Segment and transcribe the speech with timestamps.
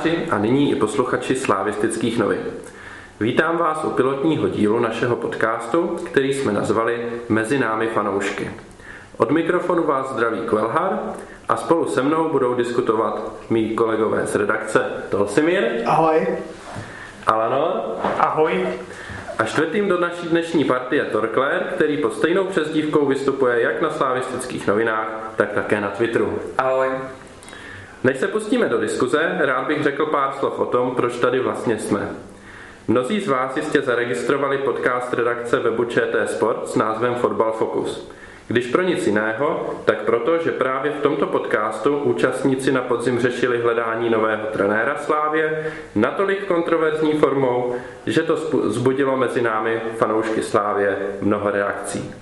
[0.00, 2.40] Čtenáři a nyní i posluchači slávistických novin.
[3.20, 8.50] Vítám vás u pilotního dílu našeho podcastu, který jsme nazvali Mezi námi fanoušky.
[9.16, 10.98] Od mikrofonu vás zdraví Kvelhar
[11.48, 15.64] a spolu se mnou budou diskutovat mý kolegové z redakce Tolsimir.
[15.86, 16.26] Ahoj.
[17.26, 17.96] Alano.
[18.18, 18.68] Ahoj.
[19.38, 23.90] A čtvrtým do naší dnešní party je Torkler, který pod stejnou přezdívkou vystupuje jak na
[23.90, 26.38] slavistických novinách, tak také na Twitteru.
[26.58, 26.88] Ahoj.
[28.04, 31.78] Než se pustíme do diskuze, rád bych řekl pár slov o tom, proč tady vlastně
[31.78, 32.08] jsme.
[32.88, 38.12] Mnozí z vás jistě zaregistrovali podcast redakce webu ČT Sport s názvem Fotbal Focus.
[38.48, 43.60] Když pro nic jiného, tak proto, že právě v tomto podcastu účastníci na podzim řešili
[43.60, 47.74] hledání nového trenéra Slávě natolik kontroverzní formou,
[48.06, 48.36] že to
[48.70, 52.21] zbudilo mezi námi fanoušky Slávě mnoho reakcí.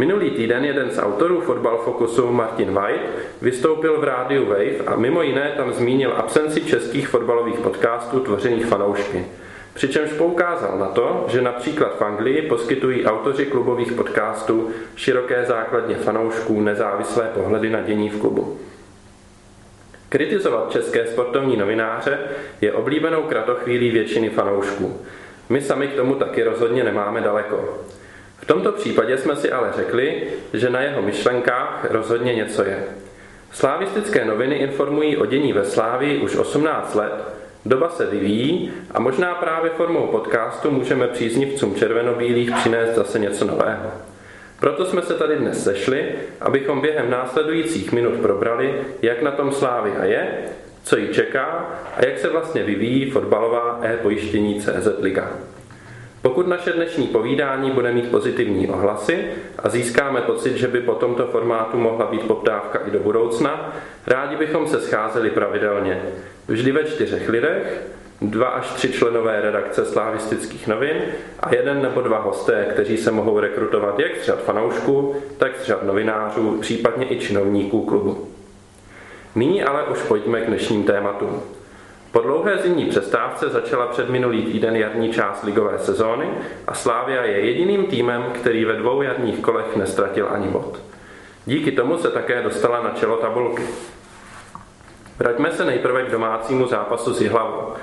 [0.00, 3.00] Minulý týden jeden z autorů Fotbal Focusu, Martin White,
[3.42, 9.26] vystoupil v rádiu Wave a mimo jiné tam zmínil absenci českých fotbalových podcastů tvořených fanoušky.
[9.74, 16.60] Přičemž poukázal na to, že například v Anglii poskytují autoři klubových podcastů široké základně fanoušků
[16.60, 18.58] nezávislé pohledy na dění v klubu.
[20.08, 22.18] Kritizovat české sportovní novináře
[22.60, 25.00] je oblíbenou kratochvílí většiny fanoušků.
[25.48, 27.78] My sami k tomu taky rozhodně nemáme daleko.
[28.50, 32.84] Tomto případě jsme si ale řekli, že na jeho myšlenkách rozhodně něco je.
[33.52, 37.12] Slávistické noviny informují o dění ve Slávii už 18 let,
[37.66, 43.92] doba se vyvíjí a možná právě formou podcastu můžeme příznivcům červenobílých přinést zase něco nového.
[44.60, 46.04] Proto jsme se tady dnes sešli,
[46.40, 50.28] abychom během následujících minut probrali, jak na tom Slávia je,
[50.84, 55.30] co ji čeká a jak se vlastně vyvíjí fotbalová e-pojištění CZ Liga.
[56.22, 59.24] Pokud naše dnešní povídání bude mít pozitivní ohlasy
[59.58, 63.76] a získáme pocit, že by po tomto formátu mohla být poptávka i do budoucna,
[64.06, 66.02] rádi bychom se scházeli pravidelně.
[66.48, 67.82] Vždy ve čtyřech lidech,
[68.22, 70.96] dva až tři členové redakce slávistických novin
[71.40, 75.64] a jeden nebo dva hosté, kteří se mohou rekrutovat jak z řad fanoušků, tak z
[75.64, 78.28] řad novinářů, případně i činovníků klubu.
[79.34, 81.42] Nyní ale už pojďme k dnešním tématům.
[82.12, 86.28] Po dlouhé zimní přestávce začala před minulý týden jarní část ligové sezóny
[86.66, 90.82] a Slávia je jediným týmem, který ve dvou jarních kolech nestratil ani bod.
[91.46, 93.62] Díky tomu se také dostala na čelo tabulky.
[95.18, 97.74] Vraťme se nejprve k domácímu zápasu s Jihlavou.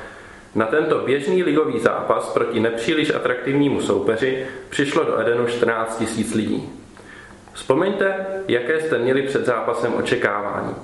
[0.56, 6.70] Na tento běžný ligový zápas proti nepříliš atraktivnímu soupeři přišlo do Edenu 14 000 lidí.
[7.54, 10.76] Vzpomeňte, jaké jste měli před zápasem očekávání.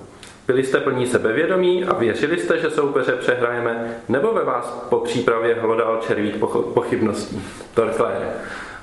[0.47, 5.55] Byli jste plní sebevědomí a věřili jste, že soupeře přehrajeme, nebo ve vás po přípravě
[5.55, 6.39] hlodal červít
[6.73, 7.43] pochybností?
[7.73, 8.29] Torklére.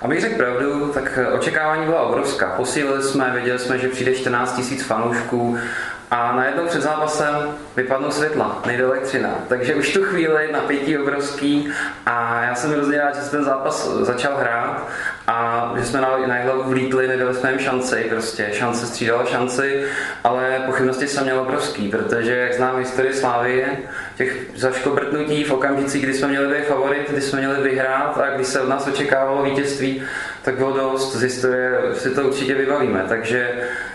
[0.01, 2.55] Abych řekl pravdu, tak očekávání byla obrovská.
[2.57, 5.59] Posílili jsme, věděli jsme, že přijde 14 000 fanoušků
[6.11, 7.35] a najednou před zápasem
[7.77, 9.35] vypadnou světla, nejde elektřina.
[9.49, 11.69] Takže už tu chvíli napětí obrovský
[12.07, 14.89] a já jsem hrozně rád, že se ten zápas začal hrát
[15.27, 19.85] a že jsme na, na hlavu vlítli, nedali jsme jim šanci, prostě šance střídala šanci,
[20.25, 23.67] ale pochybnosti jsem měl obrovský, protože jak znám historii Slávy,
[24.17, 28.45] těch zaškobrtnutí v okamžicích, kdy jsme měli být favorit, kdy jsme měli vyhrát a kdy
[28.45, 30.03] se od nás očekávalo vítězství,
[30.45, 33.51] tak dost, z historie si to určitě vybavíme, takže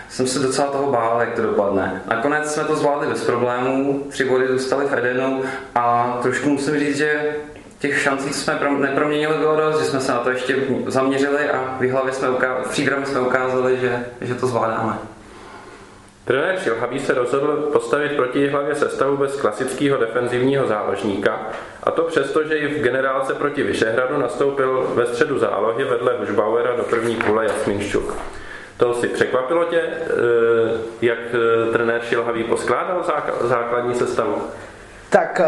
[0.08, 2.02] jsem se docela toho bál, jak to dopadne.
[2.06, 5.42] Nakonec jsme to zvládli bez problémů, tři body zůstaly v Edenu
[5.74, 7.36] a trošku musím říct, že
[7.78, 10.56] těch šancí jsme neproměnili bylo dost, že jsme se na to ještě
[10.86, 14.98] zaměřili a v hlavě jsme ukázali, v jsme ukázali, že, že to zvládáme.
[16.26, 21.40] Trenér Šilhavý se rozhodl postavit proti hlavě sestavu bez klasického defenzivního záložníka,
[21.82, 26.76] a to přesto, že i v generálce proti Vyšehradu nastoupil ve středu zálohy vedle Hušbauera
[26.76, 28.16] do první půle Jasmin Ščuk.
[28.76, 30.06] To si překvapilo tě, eh,
[31.02, 33.04] jak eh, trenér Šilhavý poskládal
[33.40, 34.42] základní sestavu?
[35.10, 35.40] Tak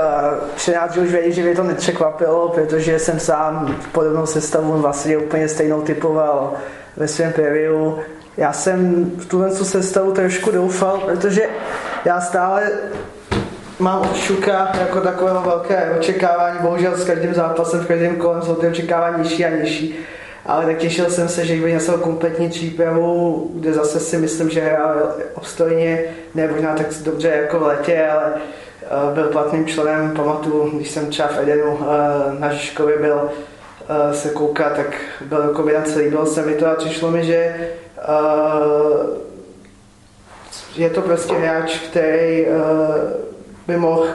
[0.56, 5.82] čtenáři už vědí, že mě to nepřekvapilo, protože jsem sám podobnou sestavu vlastně úplně stejnou
[5.82, 6.52] typoval
[6.96, 7.74] ve svém preview.
[8.38, 11.42] Já jsem v tuhle sestavu trošku doufal, protože
[12.04, 12.70] já stále
[13.78, 18.54] mám od Šuka jako takového velké očekávání, bohužel s každým zápasem, v každém kolem jsou
[18.54, 19.94] ty očekávání nižší a nižší.
[20.46, 24.60] Ale tak těšil jsem se, že bych měl kompletní přípravu, kde zase si myslím, že
[24.60, 30.70] hrál obstojně, ne možná tak dobře jako v letě, ale uh, byl platným členem, pamatuju,
[30.76, 31.86] když jsem třeba v Edenu uh,
[32.38, 37.10] na Žižkovi byl uh, se koukat, tak byl kombinace, líbilo se mi to a přišlo
[37.10, 37.54] mi, že
[40.76, 42.46] je to prostě hráč, který
[43.66, 44.06] by mohl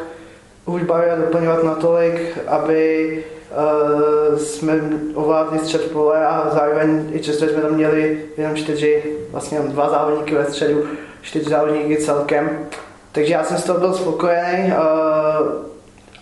[0.66, 4.80] hudba doplňovat natolik, aby uh, jsme
[5.14, 10.36] ovládli střed pole a zároveň i často jsme tam měli jenom čtyři, vlastně dva závodníky
[10.36, 10.84] ve středu,
[11.22, 12.68] čtyři závodníky celkem,
[13.12, 14.74] takže já jsem z toho byl spokojený,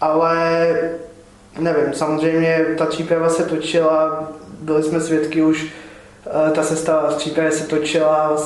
[0.02, 0.68] ale
[1.60, 4.30] nevím, samozřejmě ta příprava se točila,
[4.60, 5.74] byli jsme svědky už,
[6.56, 8.38] ta sestava z přípravy se točila,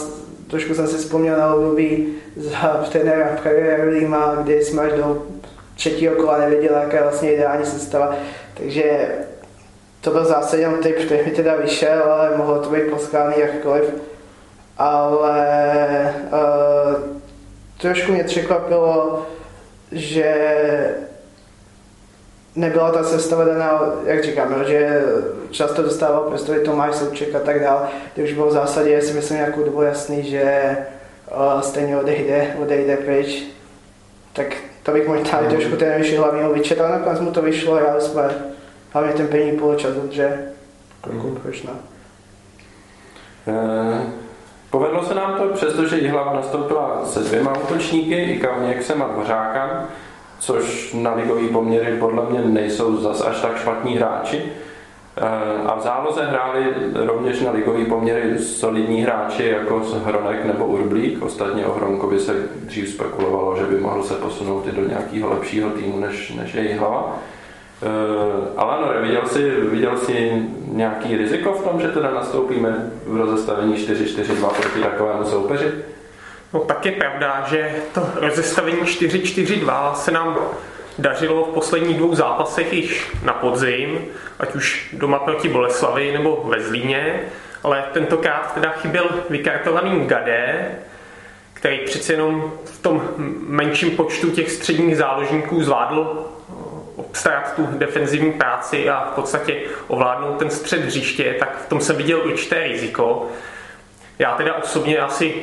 [0.47, 5.23] trošku jsem si vzpomněl na období za trenéra Premier Lima, kdy jsme až do
[5.75, 8.15] třetího kola nevěděli, jaká je vlastně ideální sestava.
[8.53, 9.07] Takže
[10.01, 13.93] to byl zásadně typ, který mi teda vyšel, ale mohlo to být poskládaný jakkoliv.
[14.77, 17.03] Ale uh,
[17.77, 19.25] trošku mě překvapilo,
[19.91, 20.35] že
[22.55, 25.03] nebyla ta sestava daná, jak říkám, že
[25.51, 29.37] často dostával prostory Tomáš Souček a tak dále, kde už bylo v zásadě, si myslím,
[29.37, 30.77] nějakou dobu jasný, že
[31.31, 33.43] uh, stejně odejde, odejde pryč.
[34.33, 34.47] Tak
[34.83, 35.49] to bych možná mm.
[35.49, 38.29] trošku ten vyšší hlavního vyčet, ale nakonec mu to vyšlo, já jsme
[38.91, 40.39] hlavně ten první poločas dobře.
[41.11, 41.39] Mm.
[41.43, 41.71] Proč ne?
[43.45, 44.01] Uh,
[44.69, 49.87] povedlo se nám to, přestože Jihlava nastoupila se dvěma útočníky, i Kalněksem a Dvořákem,
[50.45, 54.41] což na ligový poměry podle mě nejsou zas až tak špatní hráči.
[55.17, 61.23] Eh, a v záloze hráli rovněž na ligový poměry solidní hráči jako Hronek nebo Urblík.
[61.23, 65.69] Ostatně o Hronkovi se dřív spekulovalo, že by mohl se posunout i do nějakého lepšího
[65.69, 67.19] týmu než, než je hlava.
[67.81, 73.73] Uh, Alanore, viděl jsi, viděl jsi nějaký riziko v tom, že teda nastoupíme v rozestavení
[73.73, 75.71] 4-4-2 proti takovému soupeři?
[76.55, 80.39] No tak je pravda, že to rozestavení 4-4-2 se nám
[80.99, 83.99] dařilo v posledních dvou zápasech již na podzim,
[84.39, 87.19] ať už doma proti Boleslavi nebo ve Zlíně,
[87.63, 90.71] ale tentokrát teda chyběl vykartovaný Gadé,
[91.53, 93.01] který přece jenom v tom
[93.47, 96.25] menším počtu těch středních záložníků zvládl
[96.95, 101.95] obstarat tu defenzivní práci a v podstatě ovládnout ten střed hřiště, tak v tom jsem
[101.95, 103.27] viděl určité riziko.
[104.19, 105.33] Já teda osobně asi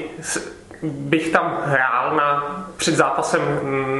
[0.82, 3.40] bych tam hrál na, před zápasem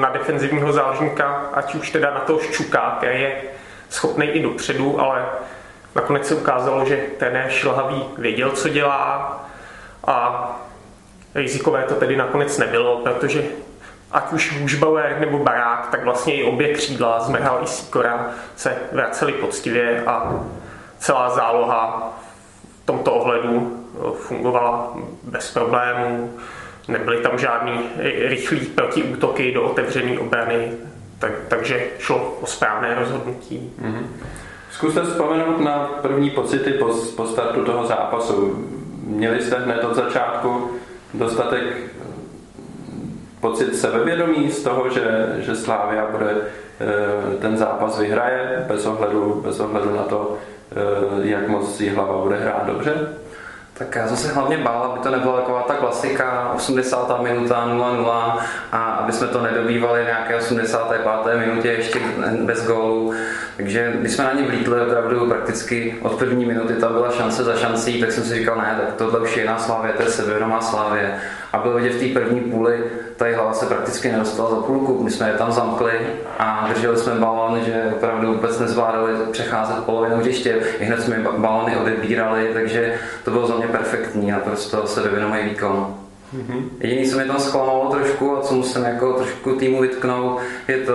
[0.01, 3.43] na defenzivního záložníka, ať už teda na toho Ščuka, který je
[3.89, 5.25] schopný i dopředu, ale
[5.95, 9.41] nakonec se ukázalo, že ten Šilhavý věděl, co dělá
[10.07, 10.49] a
[11.35, 13.45] rizikové to tedy nakonec nebylo, protože
[14.13, 19.33] ať už Hušbauer nebo Barák, tak vlastně i obě křídla, Zmrhal i Sikora, se vraceli
[19.33, 20.45] poctivě a
[20.99, 22.13] celá záloha
[22.83, 23.79] v tomto ohledu
[24.15, 24.93] fungovala
[25.23, 26.35] bez problémů
[26.89, 27.73] nebyly tam žádný
[28.29, 30.73] rychlý protiútoky do otevřené obrany,
[31.19, 33.73] tak, takže šlo o správné rozhodnutí.
[33.83, 34.07] Mm-hmm.
[34.71, 38.69] Zkuste vzpomenout na první pocity po, po startu toho zápasu.
[39.07, 40.71] Měli jste hned od začátku
[41.15, 41.63] dostatek
[43.41, 49.61] pocit sebevědomí z toho, že, že Slávia bude eh, ten zápas vyhraje bez ohledu, bez
[49.61, 50.39] ohledu na to,
[50.73, 53.09] eh, jak moc si hlava bude hrát dobře?
[53.83, 57.21] Tak já jsem se hlavně bál, aby to nebyla taková ta klasika 80.
[57.23, 58.39] minuta 0-0
[58.73, 61.39] a aby jsme to nedobývali nějaké 85.
[61.47, 61.99] minutě ještě
[62.45, 63.13] bez gólu.
[63.57, 67.57] Takže když jsme na ně vlítli opravdu prakticky od první minuty, tam byla šance za
[67.57, 70.61] šancí, tak jsem si říkal, ne, tak tohle už je jiná slávě, to je sebevědomá
[70.61, 71.15] slávě.
[71.53, 72.85] A bylo vidět v té první půli,
[73.17, 75.03] ta hlava se prakticky nedostala za půlku.
[75.03, 75.93] My jsme je tam zamkli
[76.39, 80.59] a drželi jsme balony, že opravdu vůbec nezvládali přecházet polovinu hřiště.
[80.79, 85.39] I hned jsme balony odebírali, takže to bylo za mě perfektní a prostě se vyvinomý
[85.43, 85.95] výkon.
[86.37, 86.63] Mm-hmm.
[86.81, 90.95] Jediný, co mě tam zklamalo trošku a co musím jako trošku týmu vytknout, je to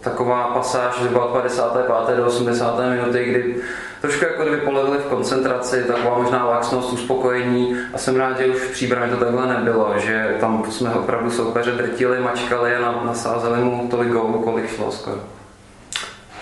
[0.00, 2.16] taková pasáž zhruba od 55.
[2.16, 2.80] do 80.
[2.90, 3.56] minuty, kdy
[4.00, 8.56] trošku jako kdyby polevili v koncentraci, taková možná laxnost, uspokojení a jsem rád, že už
[8.56, 13.88] v příbrami to takhle nebylo, že tam jsme opravdu soupeře drtili, mačkali a nasázeli mu
[13.90, 15.20] tolik gólů, kolik šlo skoro.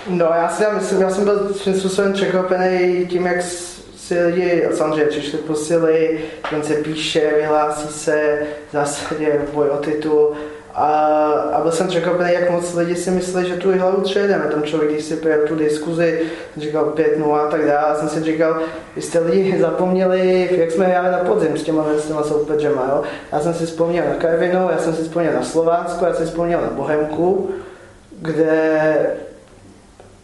[0.08, 3.42] No já si já myslím, já jsem byl svým způsobem překvapený tím, jak
[4.10, 6.20] si lidi, samozřejmě přišli posily,
[6.56, 8.38] on se píše, vyhlásí se
[8.68, 10.32] v zásadě boj o titul
[10.74, 10.86] a,
[11.52, 14.44] a byl jsem překvapený, jak moc lidi si myslí, že tu hlavu přejedeme.
[14.44, 16.20] Tam člověk, když si pojel tu diskuzi,
[16.56, 18.60] říkal 5 a tak dále, a jsem si říkal,
[18.96, 23.02] vy jste lidi zapomněli, jak jsme hráli na podzim s těma, s těma soupeřema, jo?
[23.32, 26.30] Já jsem si vzpomněl na Karvinu, já jsem si vzpomněl na Slovácko, já jsem si
[26.30, 27.50] vzpomněl na Bohemku,
[28.20, 28.92] kde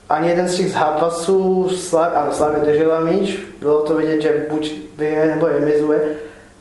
[0.09, 4.75] ani jeden z těch zápasů Slav, ano, Slavě držela míč, bylo to vidět, že buď
[4.99, 6.01] vyhraje nebo remizuje,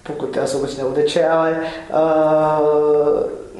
[0.04, 1.58] pokud teda soupeř neuteče, ale
[1.94, 2.00] uh,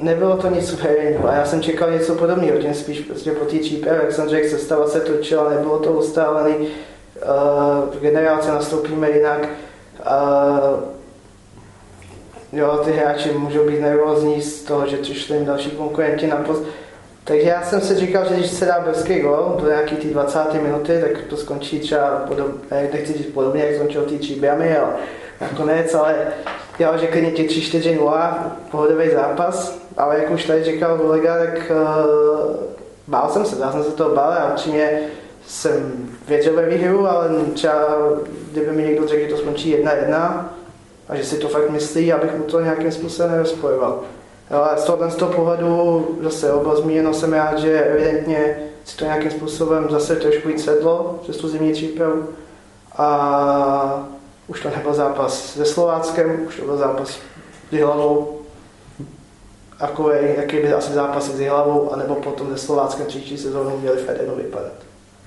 [0.02, 3.58] nebylo to nic suverénního a já jsem čekal něco podobného, tím spíš prostě po té
[3.58, 9.48] čípe, jak jsem řekl, sestava se točila, nebylo to ustálený, uh, generace nastoupíme jinak,
[10.00, 10.80] uh,
[12.52, 16.62] jo, ty hráči můžou být nervózní z toho, že přišli další konkurenti na post,
[17.26, 20.62] takže já jsem si říkal, že když se dá brzký gol do nějaký té 20.
[20.62, 24.92] minuty, tak to skončí třeba podobně, nechci říct podobně, jak skončil ty Čibiami, ale
[25.40, 26.14] nakonec, ale
[26.78, 28.34] jo, že klidně ti 3-4-0,
[28.70, 32.56] pohodový zápas, ale jak už tady říkal kolega, tak uh,
[33.06, 35.00] bál jsem se, já jsem se toho bál a určitě
[35.46, 37.98] jsem věděl ve výhru, ale třeba
[38.52, 40.44] kdyby mi někdo řekl, že to skončí 1-1
[41.08, 44.00] a že si to fakt myslí, abych mu to nějakým způsobem nerozpojoval.
[44.50, 49.04] Ale z toho, z toho pohledu zase bylo zmíněno, jsem rád, že evidentně si to
[49.04, 52.28] nějakým způsobem zase trošku víc sedlo přes tu zimní přípravu.
[52.96, 54.08] A
[54.46, 57.08] už to nebyl zápas se Slováckem, už to byl zápas
[57.70, 58.40] s hlavou.
[59.78, 64.10] Takový, jaký by asi zápasy s hlavou, anebo potom se Slováckem příští sezónu měli v
[64.10, 64.72] Edenu vypadat.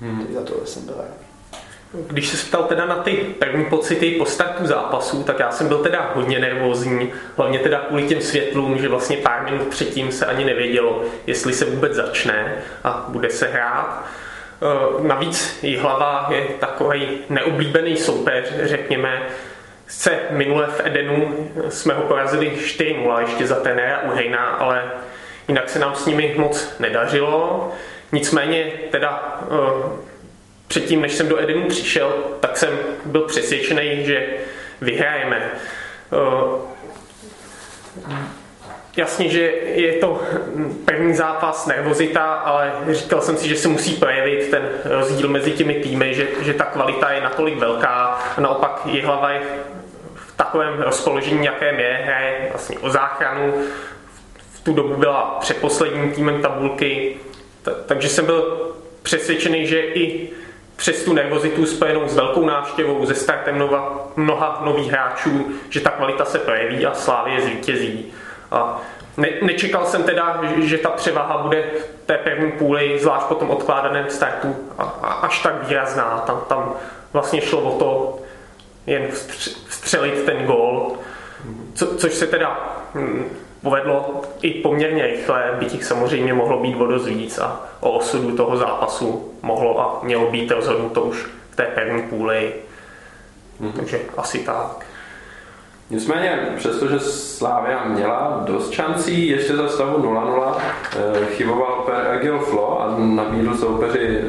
[0.00, 0.26] Hmm.
[0.34, 0.94] za to jsem byl
[1.92, 5.78] Když se ptal teda na ty první pocity po startu zápasu, tak já jsem byl
[5.78, 10.44] teda hodně nervózní, hlavně teda kvůli těm světlům, že vlastně pár minut předtím se ani
[10.44, 12.54] nevědělo, jestli se vůbec začne
[12.84, 14.04] a bude se hrát.
[14.62, 19.22] Eh, navíc hlava je takový neoblíbený soupeř, řekněme.
[19.86, 24.82] Se minule v Edenu jsme ho porazili 4-0 ještě za trenéra Uhejna, ale
[25.48, 27.72] jinak se nám s nimi moc nedařilo.
[28.12, 30.09] Nicméně teda eh,
[30.70, 34.26] předtím, než jsem do Edenu přišel, tak jsem byl přesvědčený, že
[34.80, 35.50] vyhrajeme.
[36.12, 36.70] Eh,
[38.96, 39.40] Jasně, že
[39.74, 40.22] je to
[40.84, 45.74] první zápas, nervozita, ale říkal jsem si, že se musí projevit ten rozdíl mezi těmi
[45.74, 49.40] týmy, že, že ta kvalita je natolik velká a naopak je hlava je
[50.14, 53.54] v takovém rozpoložení, jakém je, hraje vlastně o záchranu.
[54.52, 57.16] V tu dobu byla předposledním týmem tabulky,
[57.86, 58.72] takže jsem byl
[59.02, 60.30] přesvědčený, že i
[60.80, 65.90] přes tu nervozitu spojenou s velkou návštěvou, ze startem nova, mnoha nových hráčů, že ta
[65.90, 68.12] kvalita se projeví a Slávě zvítězí.
[68.50, 68.80] A
[69.16, 73.50] ne, nečekal jsem teda, že ta převaha bude v té první půli, zvlášť po tom
[73.50, 76.18] odkládaném startu, a, a, až tak výrazná.
[76.26, 76.74] Tam, tam
[77.12, 78.18] vlastně šlo o to
[78.86, 79.08] jen
[79.68, 80.92] vstřelit ten gól,
[81.74, 86.86] co, což se teda hm, povedlo i poměrně rychle, by těch samozřejmě mohlo být o
[86.86, 91.62] dost víc a o osudu toho zápasu mohlo a mělo být rozhodnuto už v té
[91.64, 92.52] první půli.
[93.60, 93.72] Mm-hmm.
[93.72, 94.86] Takže asi tak.
[95.90, 102.82] Nicméně, přestože Slávia měla dost šancí, ještě za stavu 0-0 eh, chyboval Per Agil Flo
[102.82, 104.20] a nabídl soupeři,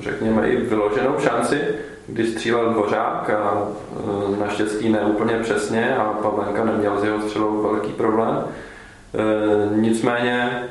[0.00, 1.60] řekněme, i vyloženou šanci,
[2.08, 7.62] když střílel Dvořák a eh, naštěstí ne úplně přesně a Pavlenka neměl s jeho střelou
[7.62, 8.44] velký problém.
[8.44, 10.64] Eh, nicméně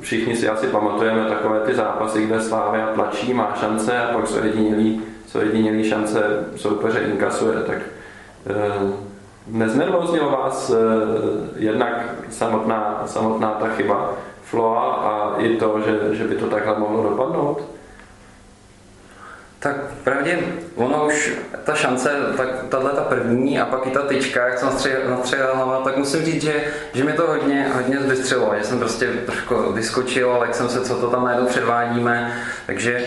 [0.00, 4.44] všichni si asi pamatujeme takové ty zápasy, kde Slávia tlačí, má šance a pak jsou
[4.44, 7.78] jedinělý, jsou jedinělý šance soupeře inkasuje, tak
[9.46, 10.72] neznervoznilo vás
[11.56, 14.12] jednak samotná, samotná ta chyba
[14.42, 17.62] Floa a i to, že, že by to takhle mohlo dopadnout?
[19.60, 20.38] Tak pravdě,
[20.74, 21.32] ono už,
[21.64, 24.68] ta šance, tak tahle ta první a pak i ta tyčka, jak jsem
[25.10, 29.06] natřel hlava, tak musím říct, že, že mi to hodně, hodně zbystřilo, že jsem prostě
[29.06, 33.06] trošku vyskočil, ale jak jsem se, co to tam najednou předvádíme, takže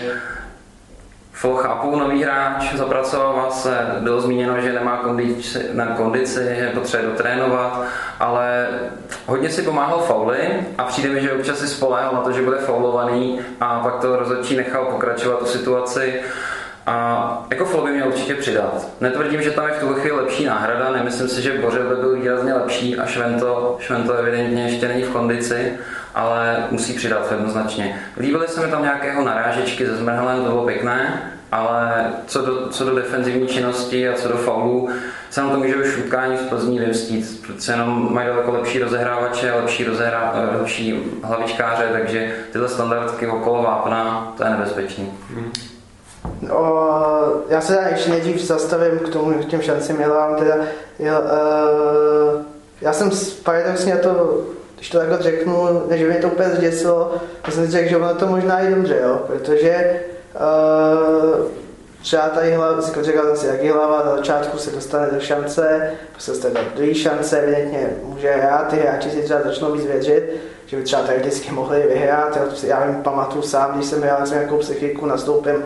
[1.41, 7.10] Flo chápu, nový hráč, zapracoval se, bylo zmíněno, že nemá kondici, na kondici, že potřebuje
[7.10, 7.81] dotrénovat,
[8.19, 8.67] ale
[9.25, 10.38] hodně si pomáhal fauly
[10.77, 14.15] a přijde mi, že občas si spoléhal na to, že bude faulovaný a pak to
[14.15, 16.21] rozhodčí nechal pokračovat tu situaci.
[16.86, 18.88] A jako flow by měl určitě přidat.
[19.00, 22.15] Netvrdím, že tam je v tuhle chvíli lepší náhrada, nemyslím si, že Bořil by byl
[22.15, 25.77] výrazně lepší a Švento, Švento evidentně ještě není v kondici,
[26.15, 28.01] ale musí přidat jednoznačně.
[28.18, 32.86] Líbily se mi tam nějakého narážečky ze Zmrhelem, to bylo pěkné, ale co do, co
[32.86, 34.89] do defenzivní činnosti a co do faulů,
[35.30, 37.41] se nám to může už v utkání v Plzní vymstít.
[37.48, 44.34] Protože jenom mají daleko lepší rozehrávače, lepší, rozehrá, lepší hlavičkáře, takže tyhle standardky okolo vápna,
[44.38, 45.13] to je nebezpečný.
[45.36, 45.51] Hmm.
[46.41, 46.88] No,
[47.50, 50.36] já se ještě nejdřív zastavím k tomu, k těm šancím mělám.
[50.36, 50.56] Teda,
[51.00, 52.41] já, uh,
[52.82, 53.12] já jsem
[53.44, 54.44] paradoxně to,
[54.81, 57.11] když to takhle řeknu, by mě to úplně zděsilo,
[57.47, 60.01] já jsem si řekl, že ono to možná i dobře, jo, protože
[60.35, 61.45] uh,
[62.01, 66.21] třeba tady hlava, říkal jsem si, jaký hlava na začátku se dostane do šance, pak
[66.21, 70.41] se dostane do druhé šance, evidentně může hrát, ty hráči si třeba začnou víc věřit,
[70.65, 74.38] že by třeba tady vždycky mohli vyhrát, já vím, pamatuju sám, když jsem hrál, jsem
[74.38, 75.65] nějakou psychiku, nastoupím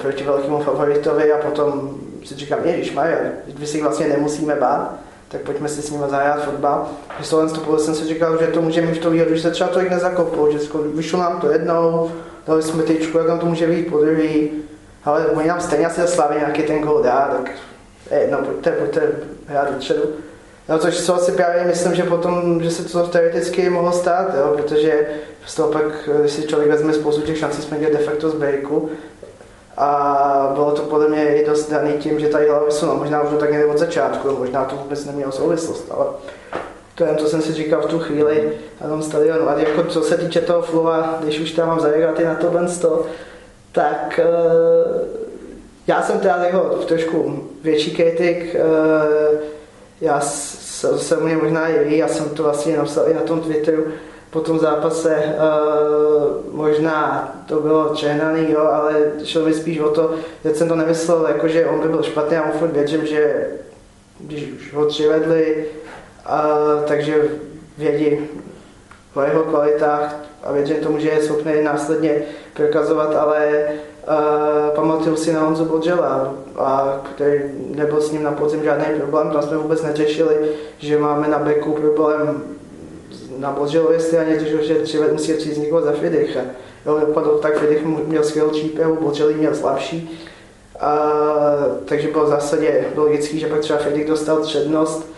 [0.00, 4.94] proti velkému favoritovi a potom si říkám, ježiš Maria, vy si vlastně nemusíme bát,
[5.34, 6.88] tak pojďme si s nimi zahrát fotbal.
[7.30, 9.70] Tohle to jsem si říkal, že to může mít v to výhodu, že se třeba
[9.70, 10.58] tolik nezakoplo, že
[10.94, 12.10] vyšlo nám to jednou,
[12.46, 14.50] dali jsme tyčku, jak nám to může být po druhý,
[15.04, 17.50] ale oni nám stejně asi zaslaví nějaký ten gol dá, tak
[18.10, 19.10] je jedno, pojďte, pojďte
[19.46, 20.02] hrát dopředu.
[20.68, 24.52] No, což co si právě myslím, že potom, že se to teoreticky mohlo stát, jo,
[24.56, 25.06] protože
[25.46, 28.34] z toho pak, když si člověk vezme spoustu těch šancí, jsme dělali de facto z
[28.34, 28.90] breaku,
[29.76, 33.22] A bylo to podle mě i dost daný tím, že tady hlavy jsou, no, možná
[33.22, 36.06] už to tak někde od začátku, možná to vůbec nemělo souvislost, ale
[36.94, 39.48] to jen to jsem si říkal v tu chvíli na tom stadionu.
[39.48, 43.06] A jako co se týče toho flova, když už tam mám zareagovat na tohle sto,
[43.72, 45.00] tak uh,
[45.86, 48.56] já jsem teda jeho trošku větší kritik.
[48.56, 49.40] Uh,
[50.00, 53.84] já se mě možná i ví, já jsem to vlastně napsal i na tom Twitteru,
[54.34, 60.14] po tom zápase uh, možná to bylo přehnaný, jo, ale šlo mi spíš o to,
[60.44, 63.46] že jsem to nemyslel, jako že on by byl špatný, já mu furt věřím, že
[64.20, 65.66] když už ho přivedli,
[66.26, 67.22] uh, takže
[67.78, 68.18] vědí
[69.14, 72.22] o jeho kvalitách a věřím tomu, že je schopný následně
[72.54, 73.68] prokazovat, ale
[74.08, 77.40] uh, pamatuju si na Honzu Bodžela, a který
[77.74, 80.36] nebyl s ním na podzim žádný problém, tam jsme vůbec neřešili,
[80.78, 82.42] že máme na beku problém
[83.38, 86.40] na Bodželově straně, že třeba musí přijít z někoho za Friedricha.
[86.86, 90.20] Jo, dopadlo tak, Friedrich měl skvělou čípehu, Bodželý měl slabší.
[90.80, 91.02] A,
[91.84, 95.14] takže bylo v zásadě logický, že pak třeba Friedrich dostal přednost.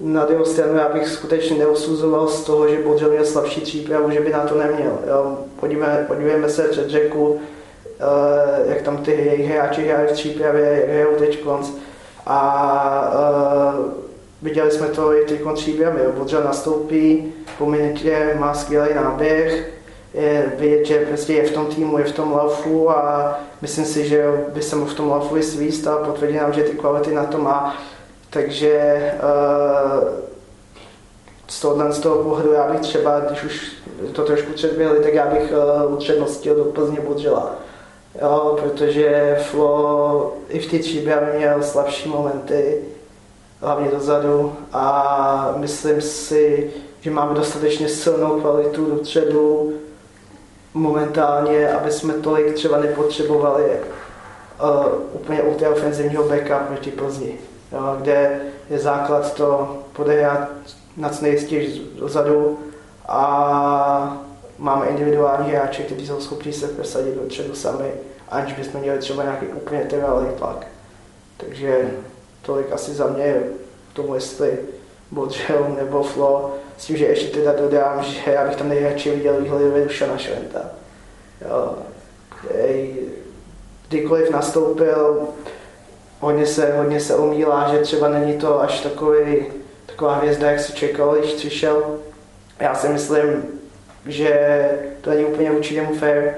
[0.00, 4.20] Na druhou stranu já bych skutečně neusuzoval z toho, že Bodžel měl slabší přípravu, že
[4.20, 4.98] by na to neměl.
[5.08, 5.38] Jo.
[5.60, 7.40] Podívejme, podívejme se před řeku,
[8.00, 11.70] eh, jak tam ty jejich hráči hrají v přípravě, jak hrajou teď konc.
[12.26, 13.12] A
[13.76, 14.09] uh,
[14.42, 19.70] viděli jsme to i teď příběhem, Bodžel nastoupí, po minutě má skvělý náběh,
[20.14, 24.08] je vidět, že prostě je v tom týmu, je v tom laufu a myslím si,
[24.08, 27.14] že by se mu v tom laufu i svíst a potvrdí nám, že ty kvality
[27.14, 27.76] na to má.
[28.30, 30.08] Takže uh,
[31.48, 33.72] z tohohle z toho pohledu já bych třeba, když už
[34.12, 37.54] to trošku předběhli, tak já bych uh, upřednostil do Plzně Budžela.
[38.22, 42.80] Jo, protože Flo i v té tříbě měl slabší momenty,
[43.60, 49.72] hlavně dozadu a myslím si, že máme dostatečně silnou kvalitu dopředu
[50.74, 57.38] momentálně, aby jsme tolik třeba nepotřebovali uh, úplně u té ofenzivního backa proti Plzni,
[57.72, 60.48] jo, kde je základ to podehrát
[60.96, 62.58] na co nejistěji dozadu
[63.08, 64.22] a
[64.58, 67.92] máme individuální hráče, kteří jsou schopni se presadit dopředu sami,
[68.28, 70.66] aniž bychom měli třeba nějaký úplně trvalý tlak.
[71.36, 71.90] Takže
[72.42, 73.42] tolik asi za mě
[73.92, 74.58] k tomu, jestli
[75.10, 79.40] Bodřel nebo Flo, s tím, že ještě teda dodám, že já bych tam nejradši viděl
[79.40, 80.70] výhledově Dušana Šventa.
[81.48, 81.74] Jo,
[83.88, 85.28] kdykoliv nastoupil,
[86.20, 89.46] hodně se, hodně se omílá, že třeba není to až takový,
[89.86, 91.98] taková hvězda, jak si čekal, když přišel.
[92.60, 93.44] Já si myslím,
[94.06, 96.32] že to není úplně vůči němu fair.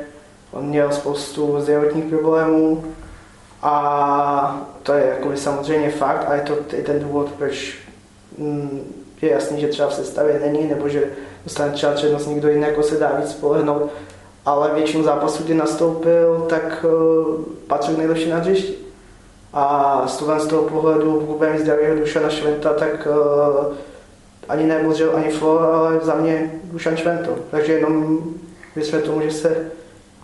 [0.52, 2.84] On měl spoustu zdravotních problémů
[3.62, 7.78] a to je jako samozřejmě fakt a je to i ten důvod, proč
[8.38, 11.04] mm, je jasný, že třeba v sestavě není, nebo že
[11.44, 13.90] dostane třeba přednost někdo jiný, jako se dá víc spolehnout,
[14.44, 18.74] ale většinu zápasů, kdy nastoupil, tak uh, patřil nejlepší na hřišti.
[19.52, 21.20] A z toho, z toho pohledu,
[21.52, 23.74] mít zdravého Dušana Šventa, tak uh,
[24.48, 24.78] ani ne
[25.14, 27.34] ani Flo, ale za mě Dušan Švento.
[27.50, 28.18] Takže jenom
[28.76, 29.70] věřme tomu, že se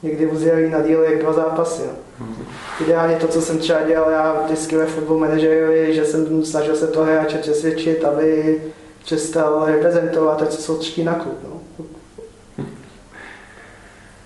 [0.03, 1.83] někdy uzjeli na díl jak dva zápasy.
[1.87, 2.27] No.
[2.27, 2.47] Hmm.
[2.81, 6.87] Ideálně to, co jsem třeba dělal já vždycky ve football managerovi, že jsem snažil se
[6.87, 8.61] toho hráče přesvědčit, aby
[9.05, 11.39] přestal reprezentovat, ať se soustředí na klub.
[11.45, 11.61] No.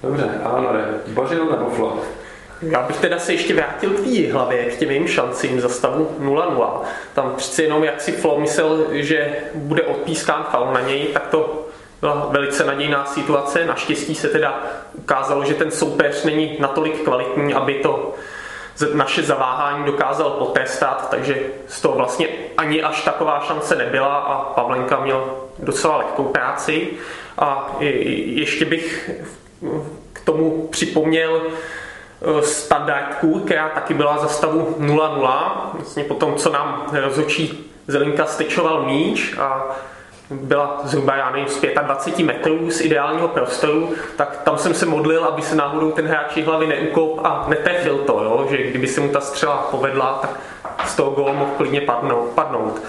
[0.03, 1.99] Dobře, Alanore, Bořil nebo Flo?
[2.63, 6.09] Já bych teda se ještě vrátil k té hlavě, k těm jejím šancím za stavu
[6.21, 6.81] 0-0.
[7.15, 11.62] Tam přeci jenom, jak si Flo myslel, že bude odpískán faul na něj, tak to
[12.03, 13.67] byla velice nadějná situace.
[13.67, 14.61] Naštěstí se teda
[14.93, 18.15] ukázalo, že ten soupeř není natolik kvalitní, aby to
[18.95, 25.01] naše zaváhání dokázal potrestat, takže z toho vlastně ani až taková šance nebyla a Pavlenka
[25.01, 26.89] měl docela lehkou práci.
[27.39, 29.11] A ještě bych
[30.13, 35.71] k tomu připomněl eh, standardku, která taky byla za stavu 0-0.
[35.75, 39.77] Vlastně po tom, co nám rozhodčí Zelinka stečoval míč a
[40.33, 45.25] byla zhruba, já nevím, z 25 metrů z ideálního prostoru, tak tam jsem se modlil,
[45.25, 48.47] aby se náhodou ten hráč hlavy neukop a netrefil to, jo?
[48.51, 50.41] že kdyby se mu ta střela povedla, tak
[50.87, 52.29] z toho gól mohl klidně padnout.
[52.29, 52.83] padnout.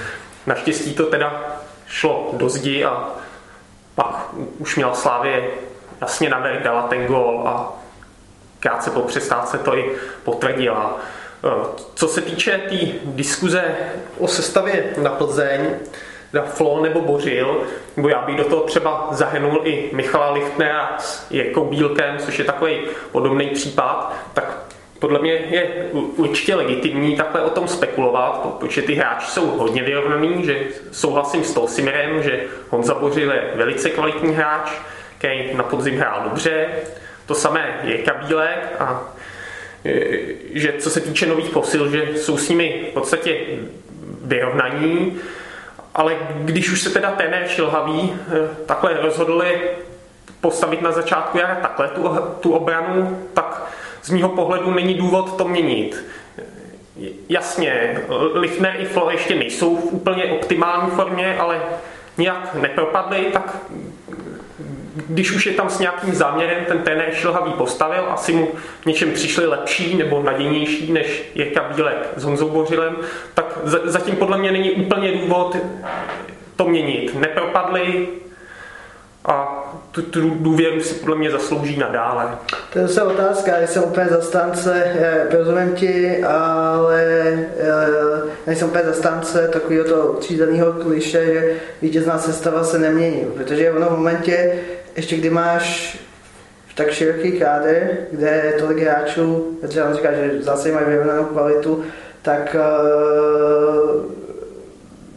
[0.45, 1.43] Naštěstí to teda
[1.87, 3.09] šlo do zdi a
[3.95, 5.43] pak už měla Slávě
[6.01, 7.73] jasně navrh, dala ten gól a
[8.59, 9.91] krátce po přestávce to i
[10.23, 10.99] potvrdila.
[11.95, 13.75] Co se týče té tý diskuze
[14.19, 15.69] o sestavě na Plzeň,
[16.33, 17.61] teda Flo nebo Bořil,
[17.97, 22.45] nebo já bych do toho třeba zahrnul i Michala Lichtnera s Jirkou Bílkem, což je
[22.45, 22.79] takový
[23.11, 24.57] podobný případ, tak
[24.99, 30.45] podle mě je určitě legitimní takhle o tom spekulovat, protože ty hráči jsou hodně vyrovnaný,
[30.45, 30.59] že
[30.91, 34.71] souhlasím s Tolsimirem, že Honza Bořil je velice kvalitní hráč,
[35.17, 36.67] který na podzim hrál dobře,
[37.25, 39.13] to samé je Kabílek a
[40.53, 43.37] že co se týče nových posil, že jsou s nimi v podstatě
[44.23, 45.19] vyrovnaní,
[45.95, 48.13] ale když už se teda trenér Šilhavý
[48.65, 49.61] takhle rozhodli
[50.41, 53.71] postavit na začátku jara takhle tu, tu obranu, tak
[54.03, 56.05] z mýho pohledu není důvod to měnit.
[57.29, 58.01] Jasně,
[58.33, 61.61] Lichner i Flo ještě nejsou v úplně optimální formě, ale
[62.17, 63.57] nějak nepropadli, tak
[64.95, 68.47] když už je tam s nějakým záměrem ten trenér šilhavý postavil, asi mu
[68.85, 72.95] něčem přišli lepší nebo nadějnější než Jirka Bílek s Honzou Bořilem,
[73.33, 75.57] tak zatím podle mě není úplně důvod
[76.55, 77.15] to měnit.
[77.19, 78.07] Nepropadli,
[79.25, 82.37] a tu, tu důvěru si podle mě zaslouží nadále.
[82.73, 84.95] To je zase otázka, jsem úplně zastánce,
[85.31, 87.03] rozumím ti, ale
[87.59, 93.85] eh, nejsem úplně zastánce takového to třízeného kliše, že vítězná sestava se nemění, protože v
[93.85, 94.59] v momentě,
[94.95, 95.97] ještě kdy máš
[96.75, 101.83] tak široký kádr, kde je tolik hráčů, třeba on říká, že zase mají vyrovnanou kvalitu,
[102.21, 104.01] tak uh,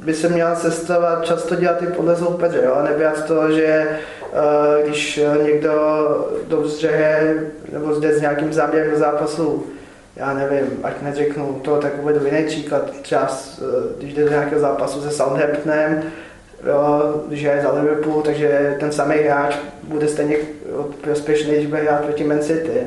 [0.05, 2.77] by se měla sestava často dělat i podle soupeře, jo?
[2.83, 3.89] nebrat to, že
[4.33, 5.75] uh, když někdo
[6.49, 7.35] dobře
[7.73, 9.67] nebo zde s nějakým záběrem do zápasu,
[10.17, 14.61] já nevím, ať neřeknu to, tak uvedu jiný příklad, třeba uh, když jde do nějakého
[14.61, 16.03] zápasu se Southamptonem,
[17.29, 20.37] když je za Liverpool, takže ten samý hráč bude stejně
[21.01, 22.81] prospěšný, když bude hrát proti Man City.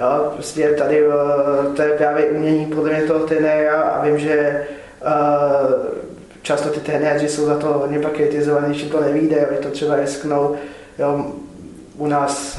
[0.00, 1.14] Jo, prostě tady uh,
[1.76, 4.66] to je právě umění podle mě toho trenéra a vím, že
[5.02, 5.72] uh,
[6.42, 9.96] často ty trenéři jsou za to hodně pak kritizovaní, že to nevíde, oni to třeba
[9.96, 10.56] risknou.
[10.98, 11.26] Jo,
[11.96, 12.58] u nás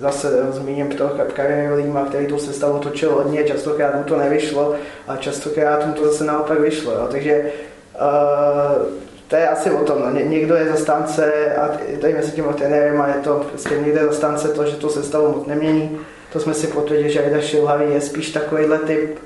[0.00, 4.74] zase zmíním toho Kariéru Lima, který tu sestavu točil hodně, častokrát mu to nevyšlo
[5.08, 6.92] a častokrát mu to zase naopak vyšlo.
[6.92, 7.08] Jo.
[7.10, 7.42] Takže
[7.94, 8.86] uh,
[9.28, 10.00] to je asi o tom.
[10.00, 10.10] No.
[10.10, 14.66] Ně, někdo je zastánce a tady mezi těmi trenérem je to prostě někde zastánce to,
[14.66, 15.98] že tu sestavu moc nemění.
[16.32, 19.18] To jsme si potvrdili, že Aida Šilhavý je spíš takovýhle typ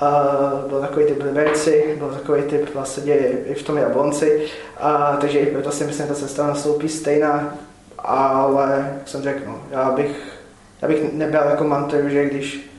[0.00, 3.14] a byl takový typ Liberci, byl takový typ vlastně
[3.46, 4.42] i v tom Jablonci,
[4.76, 7.54] a, takže i proto si myslím, že ta sestava nastoupí stejná,
[7.98, 10.16] ale jak jsem řekl, no, já bych,
[10.82, 12.70] já bych nebral jako mantru, že když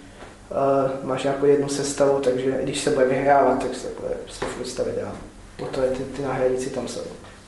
[0.50, 4.68] uh, máš nějakou jednu sestavu, takže když se bude vyhrávat, tak se bude prostě furt
[4.68, 5.12] stavit dál.
[5.60, 7.02] O to je ty, ty náhradníci tam jsou.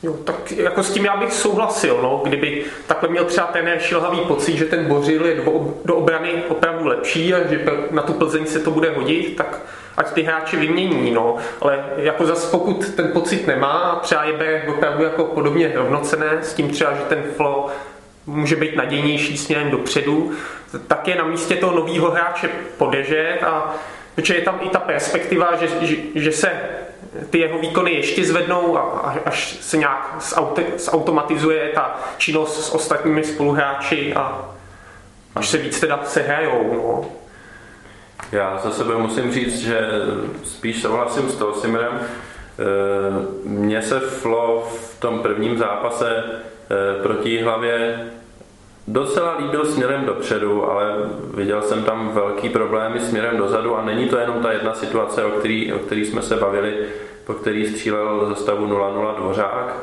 [0.04, 4.20] Jo, tak jako s tím já bych souhlasil, no, kdyby takhle měl třeba ten šilhavý
[4.20, 8.46] pocit, že ten Bořil je do, do obrany opravdu lepší a že na tu Plzeň
[8.46, 9.60] se to bude hodit, tak
[9.98, 11.38] ať ty hráči vymění, no.
[11.62, 16.38] Ale jako zase pokud ten pocit nemá a třeba je bere opravdu jako podobně rovnocené
[16.42, 17.68] s tím třeba, že ten flow
[18.26, 20.32] může být nadějnější směrem dopředu,
[20.88, 23.76] tak je na místě toho nového hráče podržet a
[24.16, 26.52] protože je tam i ta perspektiva, že, že, že se
[27.30, 30.16] ty jeho výkony ještě zvednou a až se nějak
[30.78, 34.50] zautomatizuje ta činnost s ostatními spoluhráči a
[35.36, 36.74] až se víc teda sehrajou.
[36.74, 37.10] No.
[38.32, 39.82] Já za sebe musím říct, že
[40.44, 42.00] spíš souhlasím s Tolsimerem.
[42.00, 42.04] E,
[43.44, 48.00] mně se Flo v tom prvním zápase e, proti hlavě
[48.88, 50.96] docela líbil směrem dopředu, ale
[51.34, 55.30] viděl jsem tam velký problémy směrem dozadu a není to jenom ta jedna situace, o
[55.30, 56.78] který, o který jsme se bavili,
[57.26, 59.76] po který střílel ze stavu 0-0 Dvořák,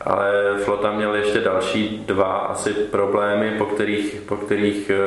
[0.00, 0.32] ale
[0.64, 4.98] Flota měl ještě další dva asi problémy, po kterých, po kterých e,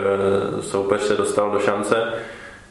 [0.62, 2.14] soupeř se dostal do šance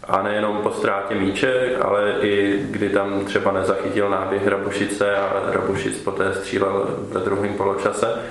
[0.09, 5.99] a nejenom po ztrátě míče, ale i kdy tam třeba nezachytil náběh Rabušice a Rabušic
[5.99, 8.23] poté střílel ve druhém poločase.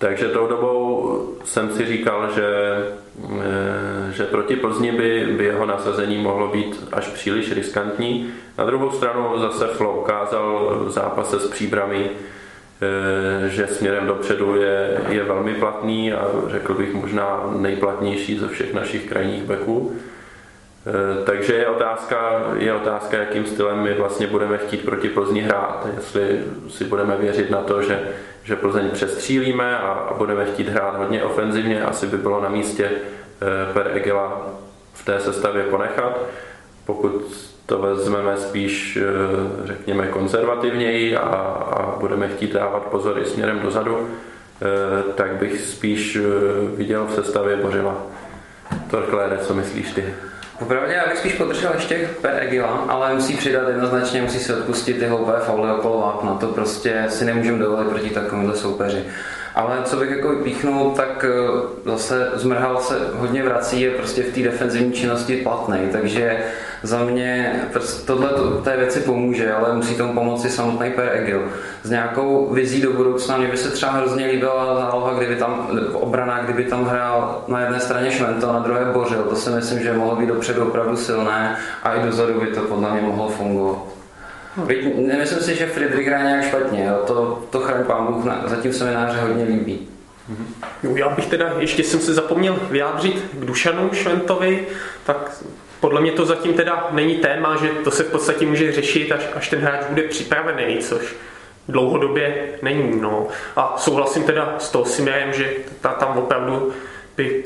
[0.00, 2.46] Takže tou dobou jsem si říkal, že,
[3.40, 8.32] eh, že proti Plzni by, by jeho nasazení mohlo být až příliš riskantní.
[8.58, 15.00] Na druhou stranu zase Flo ukázal v zápase s příbrami, eh, že směrem dopředu je,
[15.08, 19.96] je velmi platný a řekl bych možná nejplatnější ze všech našich krajních beků.
[20.86, 25.86] Eh, takže je otázka, je otázka, jakým stylem my vlastně budeme chtít proti Plzni hrát.
[25.96, 28.08] Jestli si budeme věřit na to, že
[28.44, 32.90] že Plzeň přestřílíme a, a budeme chtít hrát hodně ofenzivně, asi by bylo na místě
[32.90, 34.46] eh, Per Egela
[34.94, 36.20] v té sestavě ponechat.
[36.86, 37.24] Pokud
[37.66, 41.20] to vezmeme spíš, eh, řekněme, konzervativněji a,
[41.76, 44.08] a budeme chtít dávat pozor i směrem dozadu,
[45.14, 46.18] tak bych spíš
[46.76, 47.96] viděl v sestavě Bořila.
[48.90, 50.04] Torklére, co myslíš ty?
[50.60, 54.98] Popravdě já bych spíš podržel ještě Per Egila, ale musí přidat jednoznačně, musí si odpustit
[54.98, 56.34] ty hloupé fauly okolo vápna.
[56.34, 59.04] To prostě si nemůžeme dovolit proti takovémhle soupeři.
[59.54, 64.34] Ale co bych jako píchnul, tak eh, zase zmrhal se hodně vrací, je prostě v
[64.34, 66.38] té defenzivní činnosti platný, takže
[66.82, 71.42] Za mě prostě tohle to, té věci pomůže, ale musí tomu pomoci samotný Per Egil.
[71.82, 76.42] S nějakou vizí do budoucna mě by se třeba hrozně líbila záloha, kdyby tam obrana,
[76.42, 79.22] kdyby tam hrál na jedné straně Švento, na druhé Bořil.
[79.22, 82.92] To si myslím, že mohlo být dopředu opravdu silné a i dozadu by to podle
[82.92, 83.78] mě mohlo fungovat.
[84.56, 87.02] Byť nemyslím si, že Friedrich hraje nějak špatně, jo.
[87.06, 89.88] to, to chraň pán Bůh zatím se mi na hodně líbí.
[90.82, 94.66] Jo, já bych teda, ještě jsem se zapomněl vyjádřit k Dušanu Šventovi,
[95.06, 95.42] tak
[95.80, 99.28] podle mě to zatím teda není téma, že to se v podstatě může řešit, až,
[99.34, 101.14] až ten hráč bude připravený, což
[101.68, 103.00] dlouhodobě není.
[103.00, 103.28] No.
[103.56, 106.72] A souhlasím teda s tou Simirem, že ta, tam opravdu
[107.16, 107.44] by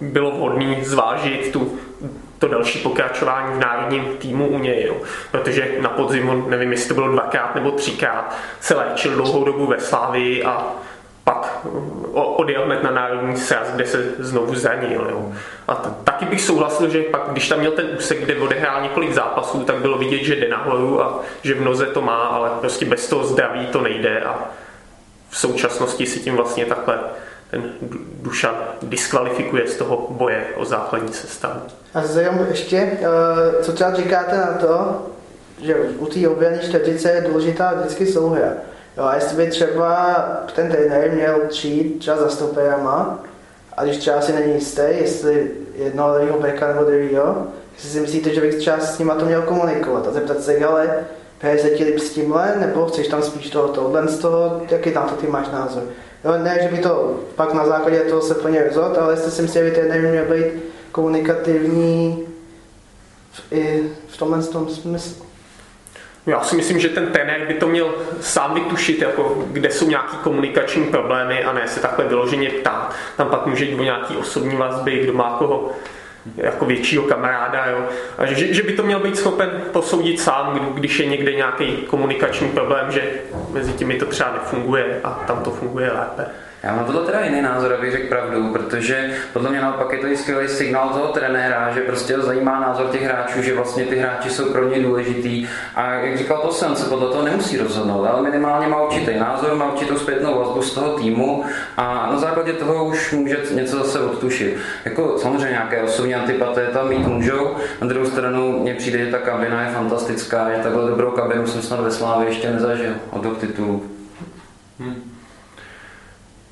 [0.00, 1.78] bylo vhodné zvážit tu
[2.38, 4.96] to další pokračování v národním týmu u něj, jo.
[5.30, 9.80] protože na podzimu, nevím, jestli to bylo dvakrát nebo třikrát, se léčil dlouhou dobu ve
[9.80, 10.66] Slávii a
[11.28, 11.66] pak
[12.12, 15.06] odjel hned na národní sraz, kde se znovu zranil.
[15.10, 15.32] Jo.
[15.68, 19.12] A t- taky bych souhlasil, že pak, když tam měl ten úsek, kde odehrál několik
[19.12, 22.84] zápasů, tak bylo vidět, že jde nahoru a že v noze to má, ale prostě
[22.84, 24.50] bez toho zdraví to nejde a
[25.30, 26.98] v současnosti si tím vlastně takhle
[27.50, 27.72] ten
[28.22, 31.60] Dušan diskvalifikuje z toho boje o základní sestavu.
[31.94, 35.06] A zajímavé ještě, eh, co třeba říkáte na to,
[35.62, 38.48] že u té obrany čtvrtice je důležitá vždycky souhra.
[38.96, 40.16] Jo, a jestli by třeba
[40.54, 43.18] ten trenér měl přijít třeba za stoperama,
[43.76, 48.34] a když třeba si není jistý, jestli jednoho levýho beka nebo druhýho, jestli si myslíte,
[48.34, 51.06] že bych třeba s nima to měl komunikovat a zeptat se, ale
[51.38, 54.90] hraje se ti líp s tímhle, nebo chceš tam spíš toho, tohle z toho, jaký
[54.90, 55.82] tam to ty máš názor?
[56.24, 59.42] Jo, ne, že by to pak na základě toho se plně rozhodl, ale jestli si
[59.42, 62.26] myslíte, že by trenér měl být komunikativní
[63.32, 65.27] v, i v tomhle tom smyslu.
[66.26, 70.16] Já si myslím, že ten trenér by to měl sám vytušit, jako kde jsou nějaký
[70.16, 72.94] komunikační problémy a ne se takhle vyloženě ptát.
[73.16, 75.72] Tam pak může jít o nějaký osobní vazby, kdo má koho
[76.36, 77.66] jako většího kamaráda.
[77.66, 77.78] Jo.
[78.18, 82.48] A že, že by to měl být schopen posoudit sám, když je někde nějaký komunikační
[82.48, 83.12] problém, že
[83.50, 86.26] mezi těmi to třeba nefunguje a tam to funguje lépe.
[86.62, 90.06] Já mám tohle teda jiný názor, abych řekl pravdu, protože podle mě naopak je to
[90.06, 93.96] i skvělý signál toho trenéra, že prostě ho zajímá názor těch hráčů, že vlastně ty
[93.96, 95.48] hráči jsou pro ně důležitý.
[95.74, 99.54] A jak říkal to jsem, se podle toho nemusí rozhodnout, ale minimálně má určitý názor,
[99.54, 101.44] má určitou zpětnou vazbu z toho týmu
[101.76, 104.56] a na základě toho už může něco zase odtušit.
[104.84, 109.18] Jako samozřejmě nějaké osobní antipatie tam mít můžou, na druhou stranu mně přijde, že ta
[109.18, 113.82] kabina je fantastická, že takhle dobrou kabinu jsem snad ve Slávě ještě nezažil od titulů.
[114.80, 115.17] Hmm.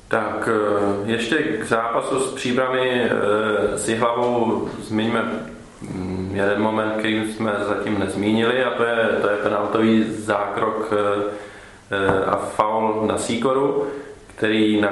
[0.07, 5.21] Tak eh, ještě k zápasu s příbrami eh, s Jihlavou zmiňme
[5.81, 10.93] mm, jeden moment, který jsme zatím nezmínili a to je, to je penaltový zákrok
[11.91, 13.87] eh, a faul na Sýkoru,
[14.35, 14.85] který,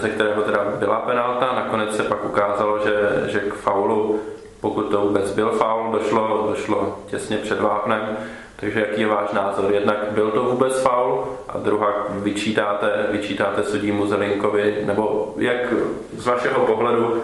[0.00, 1.52] ze kterého teda byla penalta.
[1.54, 4.20] Nakonec se pak ukázalo, že, že k faulu,
[4.60, 8.16] pokud to vůbec byl faul, došlo, došlo těsně před vápnem
[8.62, 9.72] takže jaký je váš názor?
[9.74, 15.72] Jednak byl to vůbec faul a druhá vyčítáte, vyčítáte sudímu Zelinkovi, nebo jak
[16.16, 17.22] z vašeho pohledu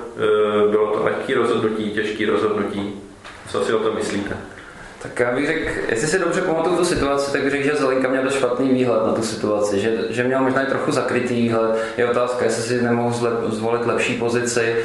[0.68, 3.00] e, bylo to lehký rozhodnutí, těžký rozhodnutí?
[3.48, 4.36] Co si o to myslíte?
[5.02, 8.08] Tak já bych řekl, jestli si dobře pamatuju tu situaci, tak bych řekl, že Zelinka
[8.08, 11.78] měl dost špatný výhled na tu situaci, že, že měl možná i trochu zakrytý výhled.
[11.96, 14.76] Je otázka, jestli si nemohl zvolit lepší pozici,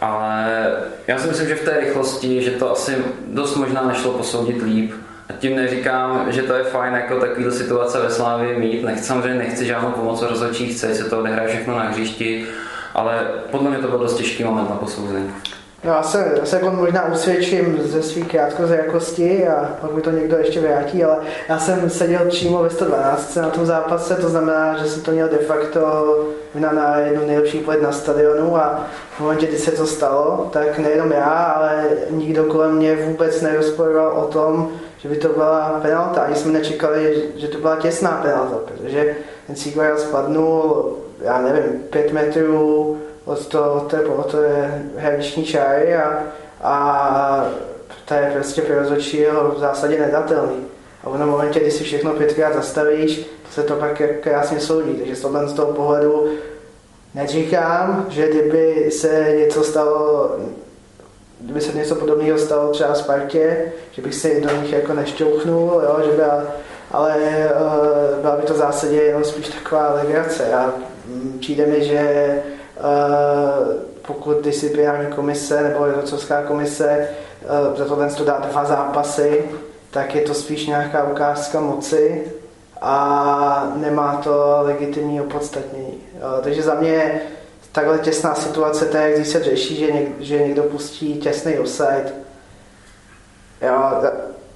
[0.00, 0.66] ale
[1.06, 4.92] já si myslím, že v té rychlosti, že to asi dost možná nešlo posoudit líp.
[5.40, 8.84] Tím neříkám, že to je fajn jako takovýhle situace ve Slávě mít.
[8.84, 12.46] Nechci, samozřejmě nechci žádnou pomoc rozhodčí, chci se to odehraje všechno na hřišti,
[12.94, 15.32] ale podle mě to byl dost těžký moment na posouzení.
[15.84, 20.10] No, já se, já se jako možná usvědčím ze svých krátkozrakosti a pak mi to
[20.10, 21.16] někdo ještě vrátí, ale
[21.48, 25.28] já jsem seděl přímo ve 112 na tom zápase, to znamená, že jsem to měl
[25.28, 25.80] de facto
[26.54, 31.12] na jednu nejlepší pohled na stadionu a v momentě, kdy se to stalo, tak nejenom
[31.12, 34.72] já, ale nikdo kolem mě vůbec nerozporoval o tom,
[35.02, 36.20] že by to byla penalta.
[36.20, 42.12] Ani jsme nečekali, že to byla těsná penalta, protože ten Sigurd spadnul, já nevím, pět
[42.12, 46.22] metrů od, to, od té, od té hraniční čáry a,
[46.62, 47.46] a
[48.04, 50.66] to je prostě pro rozhodčího v zásadě nedatelný.
[51.04, 54.94] A v momentě, kdy si všechno pětkrát zastavíš, se to pak krásně soudí.
[54.94, 56.28] Takže z tohle z toho pohledu
[57.14, 60.30] neříkám, že kdyby se něco stalo
[61.40, 66.00] kdyby se něco podobného stalo třeba Spartě, že bych se do nich jako nešťouchnul, jo,
[66.04, 66.42] že byla,
[66.90, 70.54] ale uh, byla by to v zásadě jenom spíš taková legrace.
[70.54, 70.72] A
[71.06, 72.34] mm, přijde mi, že
[72.78, 73.74] uh,
[74.06, 77.08] pokud disciplinární komise nebo rozhodcovská komise
[77.70, 79.44] uh, za tohle to dá dva zápasy,
[79.90, 82.32] tak je to spíš nějaká ukázka moci
[82.80, 85.98] a nemá to legitimní opodstatnění.
[86.14, 87.20] Uh, takže za mě
[87.72, 92.12] takhle těsná situace, to je, když se řeší, že, něk, že někdo pustí těsný offside,
[93.62, 94.02] Jo,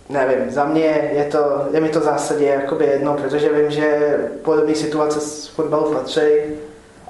[0.08, 4.16] nevím, za mě je, to, je mi to v zásadě jakoby jedno, protože vím, že
[4.42, 6.20] podobné situace z fotbalu patří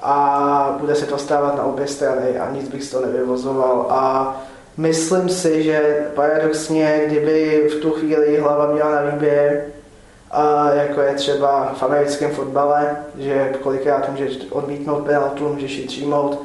[0.01, 3.87] a bude se to stávat na obě strany a nic bych z toho nevyvozoval.
[3.89, 4.35] A
[4.77, 9.65] myslím si, že paradoxně, kdyby v tu chvíli hlava měla na výběr,
[10.73, 16.41] jako je třeba v americkém fotbale, že kolikrát můžeš odmítnout penaltu, můžeš ji přijmout,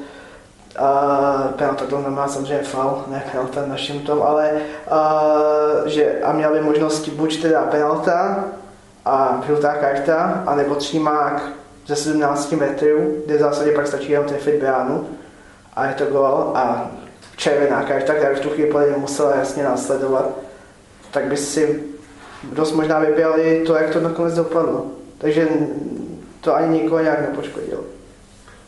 [1.57, 4.53] penalta to nemá samozřejmě faul, ne penalta naším tom, ale
[5.87, 8.45] že a měl by možnosti buď teda penalta
[9.05, 11.43] a žlutá karta, anebo třímák
[11.87, 15.09] ze 17 metrů, kde v zásadě pak stačí jenom trefit bránu
[15.77, 16.91] a je to gol a
[17.37, 20.29] červená karta, která v tu chvíli musela jasně následovat,
[21.11, 21.90] tak by si
[22.43, 24.87] dost možná vyběli to, jak to nakonec dopadlo.
[25.19, 25.49] Takže
[26.41, 27.81] to ani nikoho nějak nepoškodilo.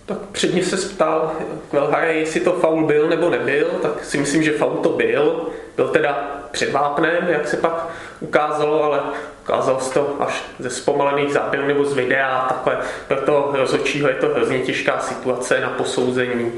[0.06, 1.32] Tak předně se ptal
[1.70, 5.46] Kvelhare, jestli to faul byl nebo nebyl, tak si myslím, že faul to byl.
[5.76, 7.88] Byl teda před vápnem, jak se pak
[8.20, 9.00] ukázalo, ale
[9.42, 14.14] ukázalo se to až ze zpomalených záběrů nebo z videa, takhle pro toho rozhodčího je
[14.14, 16.52] to hrozně těžká situace na posouzení.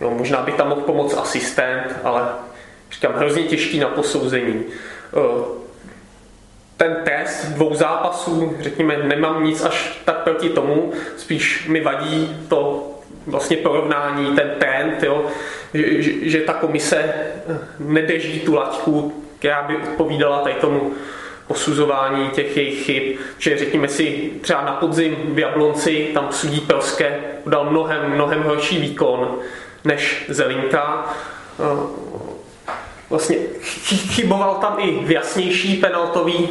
[0.00, 2.22] Jo, možná by tam mohl pomoct asistent, ale
[2.92, 4.64] říkám, hrozně těžký na posouzení.
[6.82, 12.90] Ten test dvou zápasů, řekněme, nemám nic až tak proti tomu, spíš mi vadí to
[13.26, 15.26] vlastně porovnání, ten trend, jo,
[15.74, 17.14] že, že ta komise
[17.78, 20.92] nedeží tu laťku, která by odpovídala tady tomu
[21.46, 27.20] posuzování těch jejich chyb, že řekněme si třeba na podzim v Jablonci tam sudí Pelské
[27.46, 29.38] dal mnohem, mnohem horší výkon
[29.84, 31.14] než Zelinka.
[33.10, 33.36] Vlastně
[33.86, 36.48] chyboval tam i v jasnější penaltový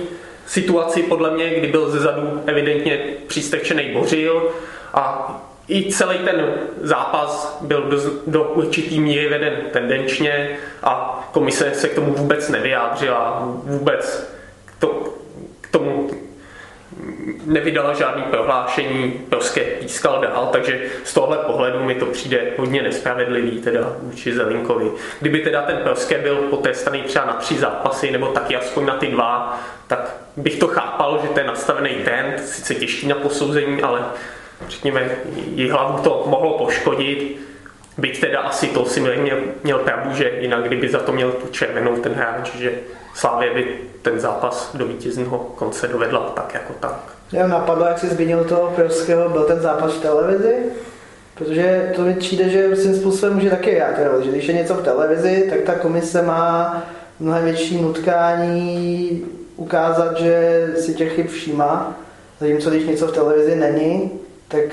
[0.51, 4.51] situaci podle mě, kdy byl ze zadu evidentně přístrčený Bořil
[4.93, 5.31] a
[5.67, 11.95] i celý ten zápas byl do, do určitý míry veden tendenčně a komise se k
[11.95, 14.33] tomu vůbec nevyjádřila, vůbec
[14.79, 15.13] to,
[15.61, 16.09] k tomu
[17.45, 23.62] nevydala žádný prohlášení, prostě pískal dál, takže z tohle pohledu mi to přijde hodně nespravedlivý
[23.62, 24.91] teda vůči Zelinkovi.
[25.19, 29.08] Kdyby teda ten Proské byl potrestaný třeba na tři zápasy, nebo taky aspoň na ty
[29.08, 34.04] dva, tak bych to chápal, že to je nastavený trend, sice těžký na posouzení, ale
[34.69, 35.10] řekněme,
[35.56, 37.41] jí hlavu to mohlo poškodit,
[37.97, 41.47] byť teda asi to si měl, měl pravdu, že jinak kdyby za to měl tu
[41.47, 42.71] červenou ten hráč, že
[43.13, 47.15] Slávě by ten zápas do vítězného konce dovedla tak jako tak.
[47.32, 50.56] Mě napadlo, jak jsi zmínil toho Prvského, byl ten zápas v televizi,
[51.36, 54.84] protože to mi přijde, že svým způsobem může taky já že když je něco v
[54.84, 56.84] televizi, tak ta komise má
[57.19, 59.21] mnohem větší nutkání
[59.56, 62.00] ukázat, že si těch chyb všímá,
[62.39, 64.12] zatímco když něco v televizi není,
[64.47, 64.63] tak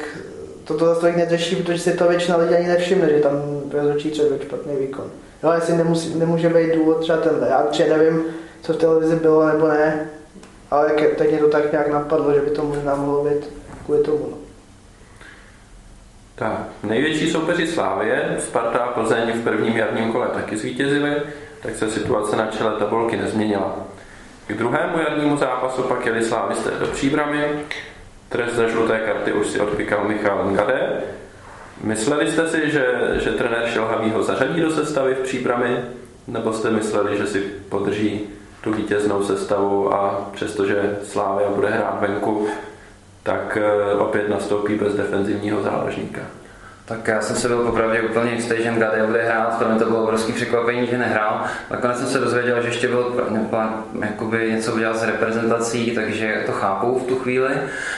[0.64, 3.32] toto zase tolik neřeší, protože si to většina lidí ani nevšimne, že tam
[3.72, 5.10] rozhodčí třeba špatný výkon.
[5.42, 8.24] No, jestli nemusí, nemůže být důvod třeba ten, já třeba nevím,
[8.60, 10.10] co v televizi bylo nebo ne,
[10.70, 13.52] ale teď mě to tak nějak napadlo, že by to možná mohlo být
[13.84, 14.28] kvůli tomu.
[14.30, 14.36] No.
[16.34, 21.22] Tak, největší soupeři Slávě, Sparta a Plzeň v prvním jarním kole taky zvítězili,
[21.62, 23.76] tak se situace na čele tabulky nezměnila.
[24.46, 27.44] K druhému jarnímu zápasu pak jeli slávisté do příbramy,
[28.28, 31.02] Trest za žluté karty už si odpíkal Michal Ngade.
[31.82, 35.78] Mysleli jste si, že, že trenér Šelhavý ho zařadí do sestavy v příbrami?
[36.28, 38.20] Nebo jste mysleli, že si podrží
[38.60, 42.48] tu vítěznou sestavu a přestože Slávia bude hrát venku,
[43.22, 46.20] tak eh, opět nastoupí bez defenzivního záložníka?
[46.88, 49.84] Tak já jsem se byl popravdě úplně jistý, že Ngade bude hrát, pro mě to
[49.84, 51.44] bylo obrovský překvapení, že nehrál.
[51.70, 53.28] Nakonec jsem se dozvěděl, že ještě byl
[54.00, 57.54] jakoby něco udělat s reprezentací, takže to chápu v tu chvíli,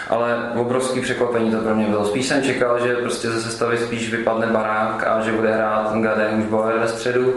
[0.09, 2.05] ale obrovský překvapení to pro mě bylo.
[2.05, 6.29] Spíš jsem čekal, že prostě ze sestavy spíš vypadne barák a že bude hrát Ngade
[6.29, 7.35] už Bauer ve středu.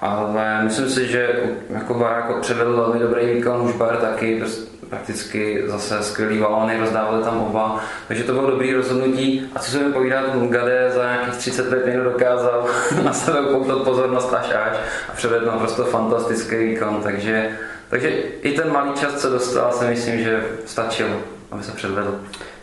[0.00, 1.28] Ale myslím si, že
[1.70, 7.24] jako Barák předvedl velmi dobrý výkon, už Bauer taky, prostě prakticky zase skvělý balony, rozdávali
[7.24, 9.50] tam oba, takže to bylo dobrý rozhodnutí.
[9.54, 12.66] A co se mi povídat, Mugade za nějakých 30 let někdo dokázal
[13.04, 14.76] na sebe upoutat pozornost až až
[15.08, 17.50] a předvedl naprosto fantastický výkon, takže,
[17.88, 18.08] takže
[18.42, 21.06] i ten malý čas, co dostal, si myslím, že stačil,
[21.50, 22.20] aby se předvedl.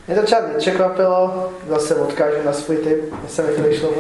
[0.08, 3.93] Mě to třeba nepřekvapilo, zase odkážu na svůj typ, já jsem chvíli šlo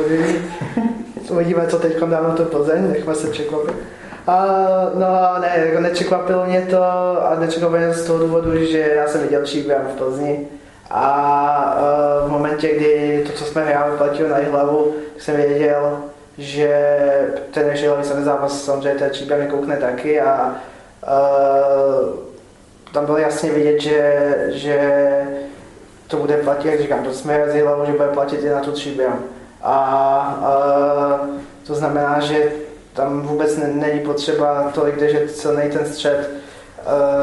[1.29, 3.75] Uvidíme, co teď dáme to Plzeň, nechme se překvapit.
[4.27, 4.45] A,
[4.93, 6.83] no ne, jako nečekvapilo mě to
[7.25, 10.47] a nečekvapilo mě z toho důvodu, že já jsem viděl Číbran v Plzni
[10.91, 11.77] a
[12.21, 15.99] uh, v momentě, kdy to, co jsme hráli, platilo na hlavu, jsem věděl,
[16.37, 16.97] že
[17.51, 20.55] ten ještě hlavní zápas samozřejmě ten Číbran koukne taky a
[21.07, 22.09] uh,
[22.93, 25.01] tam bylo jasně vidět, že, že
[26.07, 29.19] to bude platit, jak říkám, to jsme hlavu, že bude platit i na tu Číbran.
[29.63, 30.39] A
[31.21, 31.29] uh,
[31.67, 32.51] to znamená, že
[32.97, 36.29] tam vůbec není potřeba tolik držet celý ten střed.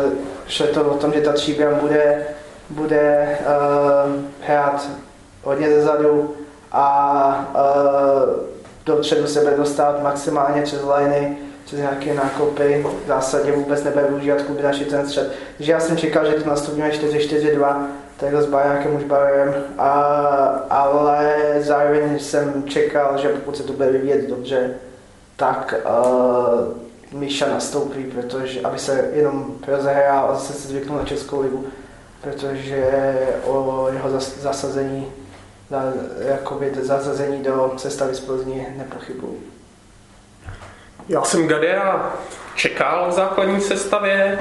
[0.06, 0.12] Uh,
[0.48, 2.26] šlo to o tom, že ta tříbran bude,
[2.70, 4.90] bude uh, hrát
[5.42, 6.34] hodně zezadu
[6.72, 8.32] a uh,
[8.86, 14.42] dopředu se bude dostat maximálně přes liney, přes nějaké nákopy, v zásadě vůbec nebude využívat
[14.42, 15.32] kombinační ten střed.
[15.56, 19.90] Takže já jsem čekal, že to nastupíme 4-4-2, takhle s Bajákem už Bajem, a,
[20.70, 24.70] ale zároveň jsem čekal, že pokud se to bude vyvíjet dobře,
[25.36, 31.40] tak uh, Míša nastoupí, protože, aby se jenom rozehrál a zase se zvyknul na Českou
[31.40, 31.66] ligu,
[32.20, 32.90] protože
[33.44, 35.12] o jeho zasazení
[36.18, 39.40] jakoby zasazení do sestavy z Plzně nepochybuju.
[41.08, 42.12] Já jsem Gadea
[42.54, 44.38] čekal v základní sestavě,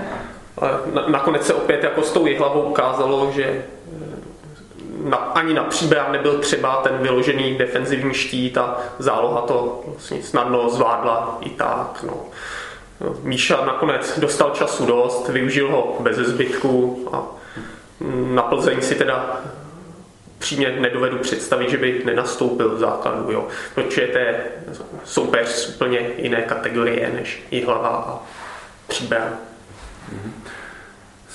[1.08, 3.66] nakonec se opět jako s tou jihlavou ukázalo, že
[5.04, 10.70] na, ani na příběh nebyl třeba ten vyložený defenzivní štít a záloha to vlastně snadno
[10.70, 12.04] zvládla i tak.
[12.08, 12.14] No.
[13.24, 17.24] Míša nakonec dostal času dost, využil ho bez zbytku a
[18.34, 19.41] na Plzeň si teda
[20.39, 23.47] přímě nedovedu představit, že by nenastoupil v základu, jo.
[23.76, 24.45] protože to je
[25.04, 28.20] soupeř z úplně jiné kategorie než hlava a
[28.88, 29.24] příběh.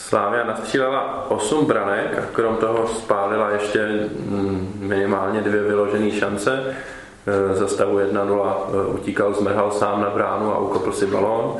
[0.08, 3.86] Slávia nastřílela 8 branek a krom toho spálila ještě
[4.26, 6.76] mm, minimálně dvě vyložené šance.
[7.26, 11.56] E, za stavu 1-0 e, utíkal, zmrhal sám na bránu a ukopl si balón.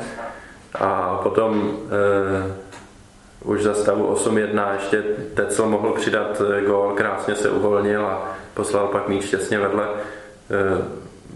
[0.79, 2.53] A potom e,
[3.43, 9.07] už za stavu 8-1 ještě Tecel mohl přidat gól, krásně se uvolnil a poslal pak
[9.07, 9.87] míč těsně vedle.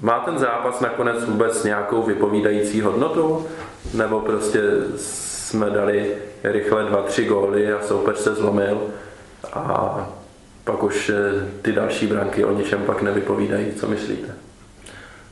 [0.02, 3.46] Má ten zápas nakonec vůbec nějakou vypovídající hodnotu?
[3.94, 4.62] Nebo prostě
[5.54, 8.82] jsme dali rychle dva, tři góly a soupeř se zlomil
[9.54, 10.10] a
[10.64, 13.74] pak už eh, ty další branky o ničem pak nevypovídají.
[13.74, 14.36] Co myslíte?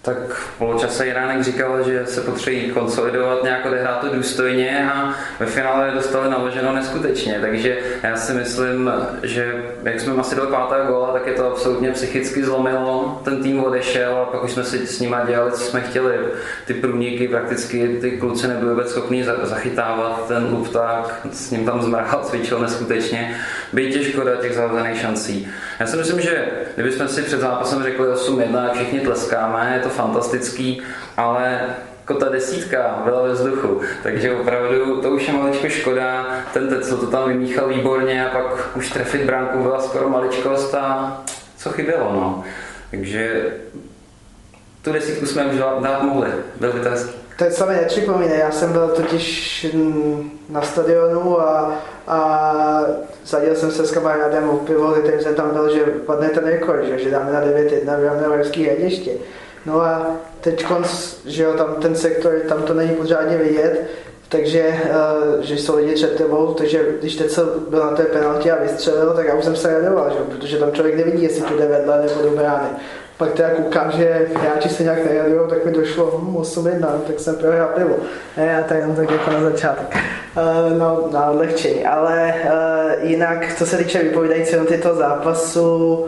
[0.01, 0.17] Tak
[0.57, 6.29] poločase Iránek říkal, že se potřebují konsolidovat, nějak odehrát to důstojně a ve finále dostali
[6.29, 7.37] naloženo neskutečně.
[7.41, 8.91] Takže já si myslím,
[9.23, 13.21] že jak jsme asi dali pátého góla, tak je to absolutně psychicky zlomilo.
[13.23, 16.19] Ten tým odešel a pak už jsme si s nima dělali, co jsme chtěli.
[16.65, 20.27] Ty průniky prakticky ty kluci nebyli vůbec schopni zachytávat.
[20.27, 23.37] Ten lupták s ním tam zmrhal, cvičil neskutečně.
[23.73, 25.47] Být těžko dát těch zahozených šancí.
[25.79, 26.45] Já si myslím, že
[26.75, 30.81] kdybychom si před zápasem řekli 8-1 a všichni tleskáme, je to fantastický,
[31.17, 31.61] ale
[32.01, 36.97] jako ta desítka byla ve vzduchu, takže opravdu to už je maličko škoda, ten Tecl
[36.97, 41.17] to tam vymíchal výborně a pak už trefit bránku byla skoro maličkost a
[41.57, 42.43] co chybělo, no.
[42.91, 43.45] Takže
[44.81, 46.29] tu desítku jsme už dát mohli,
[46.59, 47.11] byl by to hezký.
[47.37, 49.65] To je samé nepřipomíne, já jsem byl totiž
[50.49, 52.81] na stadionu a, a
[53.25, 56.85] zadil jsem se s kamarádem o pivo, který jsem tam byl, že padne ten rekord,
[56.85, 59.11] že, že dáme na 9-1 v Evropský hradiště.
[59.65, 60.07] No a
[60.41, 60.65] teď,
[61.25, 63.87] že jo, tam ten sektor, tam to není pořádně vidět,
[64.29, 64.79] takže
[65.37, 68.63] uh, že jsou lidi před tebou, takže když teď jsem byl na té penaltě a
[68.63, 70.35] vystřelil, tak já už jsem se radoval, že?
[70.35, 72.69] protože tam člověk nevidí, jestli to jde vedle nebo do brány.
[73.17, 77.19] Pak teda koukám, že hráči se nějak nejadujou, tak mi došlo hm, 8 1, tak
[77.19, 77.95] jsem prohrál pivo.
[78.37, 79.97] Ne, já tady jenom tak jako na začátek.
[80.37, 81.85] Uh, no, na odlehčení.
[81.85, 86.05] Ale uh, jinak, co se týče vypovídajícího tyto zápasu,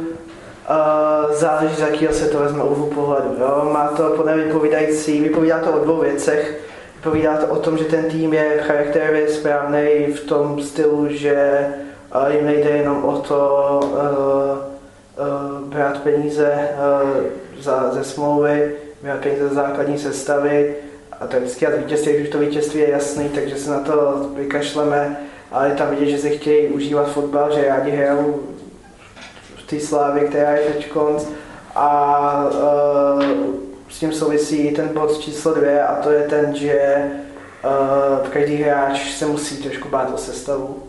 [0.70, 3.36] Uh, záleží, z jakého se to vezme úhlu pohledu.
[3.40, 3.70] Jo?
[3.74, 6.62] Má to podle vypovídající, vypovídá to o dvou věcech.
[6.96, 11.68] Vypovídá to o tom, že ten tým je charakterově správný v tom stylu, že
[12.16, 13.98] uh, jim nejde jenom o to uh,
[15.26, 16.70] uh, brát peníze
[17.04, 17.10] uh,
[17.60, 20.76] za, ze smlouvy, brát peníze ze základní sestavy
[21.20, 25.18] a to vždycky vítězství, když to vítězství je jasný, takže se na to vykašleme,
[25.52, 28.40] ale je tam vidět, že si chtějí užívat fotbal, že rádi hrajou
[29.66, 31.26] té slávy, která je teď konc.
[31.76, 32.50] A
[33.16, 33.24] uh,
[33.90, 37.04] s tím souvisí ten bod číslo dvě a to je ten, že
[37.66, 40.84] uh, každý hráč se musí trošku bát o sestavu.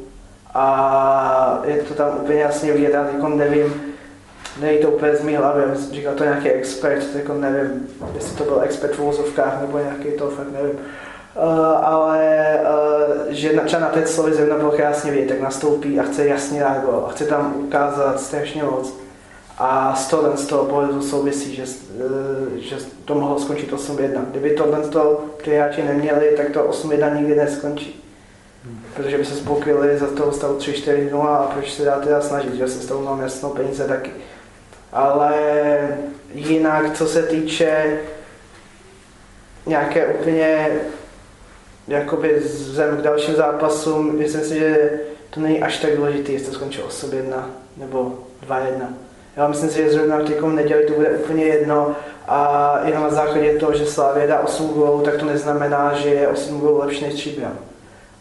[0.54, 3.94] A je to tam úplně jasně vidět, já jako nevím,
[4.60, 8.60] nejde to úplně z mý hlavy, říkal to nějaký expert, jako nevím, jestli to byl
[8.62, 10.78] expert v úzovkách nebo nějaký to, fakt nevím.
[11.36, 16.00] Uh, ale uh, že na, třeba na té slovy zrovna bylo jasně vidět, tak nastoupí
[16.00, 18.94] a chce jasně gol a chce tam ukázat strašně moc.
[19.58, 24.24] A z toho, z toho pohledu souvisí, že, uh, že to mohlo skončit 8-1.
[24.30, 28.04] Kdyby tohle toho ty hráči neměli, tak to 8-1 nikdy neskončí.
[28.96, 32.68] Protože by se spokojili za toho stavu 3-4-0 a proč se dá teda snažit, že
[32.68, 34.10] se s tou mám jasnou peníze taky.
[34.92, 35.34] Ale
[36.34, 37.98] jinak, co se týče
[39.66, 40.70] nějaké úplně
[41.88, 44.90] jakoby zem k dalším zápasům, myslím si, že
[45.30, 47.22] to není až tak důležité, jestli to skončí 8-1
[47.76, 48.12] nebo
[48.48, 48.86] 2-1.
[49.36, 51.96] Já myslím si, že zrovna v těkom neděli to bude úplně jedno
[52.28, 56.28] a jenom na základě toho, že Slávě dá 8 gólů, tak to neznamená, že je
[56.28, 57.58] 8 gólů lepší než Tříbram.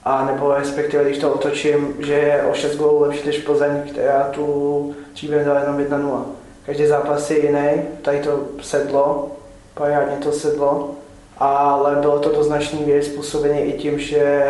[0.04, 4.24] A nebo respektive, když to otočím, že je o 6 gólů lepší než Plzeň, která
[4.24, 6.24] tu Tříbram dala jenom 1-0.
[6.66, 9.32] Každý zápas je jiný, tady to sedlo,
[9.74, 10.96] parádně to sedlo,
[11.38, 14.46] ale bylo to do značné míry způsobené i tím, že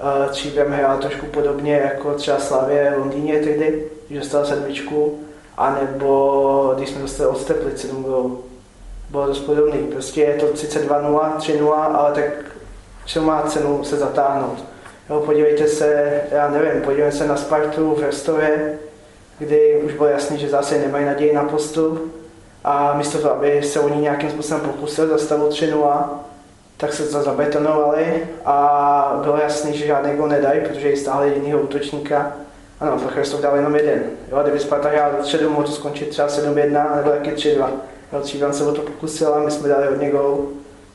[0.00, 5.18] uh, Tříbram hrál trošku podobně jako třeba Slavě v Londýně tehdy, že dostal sedmičku,
[5.56, 8.44] anebo když jsme dostali od Teplic 7 gólů.
[9.10, 9.78] Bylo dost podobný.
[9.78, 12.24] Prostě je to sice 2-0, 3-0, ale tak
[13.06, 14.64] co má cenu se zatáhnout.
[15.10, 18.78] Jo, podívejte se, já nevím, podívejte se na Spartu v Restově,
[19.38, 22.17] kdy už bylo jasné, že zase nemají naději na postup
[22.68, 26.04] a místo toho, aby se oni nějakým způsobem pokusili za stavu 3-0,
[26.76, 31.60] tak se to zabetonovali a bylo jasné, že žádný gol nedají, protože ji stáhli jedinýho
[31.60, 32.32] útočníka
[32.80, 34.02] ano, pro Christov dal jenom jeden.
[34.30, 37.68] Jo, kdyby Sparta hrál do středu, mohl to skončit třeba 7-1 nebo taky 3-2.
[38.12, 40.48] Jo, Tříban se o to pokusil a my jsme dali hodně gol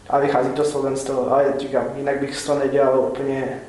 [0.10, 1.32] a vychází to sloven z toho.
[1.32, 3.62] Ale říkám, jinak bych to nedělal úplně,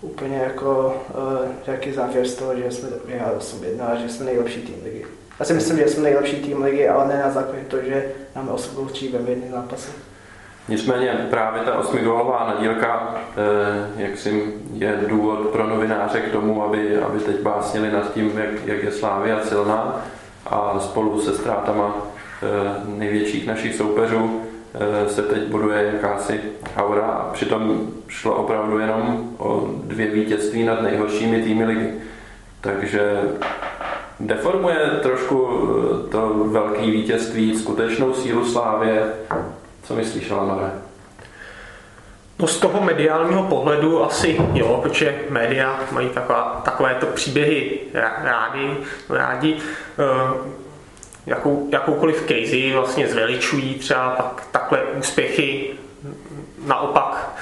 [0.00, 4.62] úplně jako uh, jaký závěr z toho, že jsme vyhráli 8-1 a že jsme nejlepší
[4.62, 5.06] tým ligy.
[5.42, 8.04] Já si myslím, že jsme nejlepší tým ligy, ale ne na základě toho, že
[8.36, 9.90] máme 8 gólů v jedné zápase.
[10.68, 16.98] Nicméně právě ta osmigólová nadílka, eh, jak si je důvod pro novináře k tomu, aby,
[16.98, 20.04] aby teď básnili nad tím, jak, jak je Slávia silná
[20.46, 21.96] a spolu se ztrátama
[22.42, 22.46] eh,
[22.86, 24.40] největších našich soupeřů
[24.74, 26.40] eh, se teď buduje jakási
[26.76, 31.92] aura a přitom šlo opravdu jenom o dvě vítězství nad nejhoršími týmy ligy.
[32.60, 33.18] Takže
[34.26, 35.48] deformuje trošku
[36.10, 39.12] to velké vítězství skutečnou sílu Slávě
[39.82, 40.70] co myslíš, Alanore?
[42.38, 47.80] No z toho mediálního pohledu asi jo, protože média mají taková, takovéto příběhy
[48.22, 48.76] rádi,
[49.10, 49.56] rádi.
[49.98, 50.52] Eh,
[51.26, 55.70] jakou, jakoukoliv casey vlastně zveličují třeba tak, takhle úspěchy
[56.66, 57.32] naopak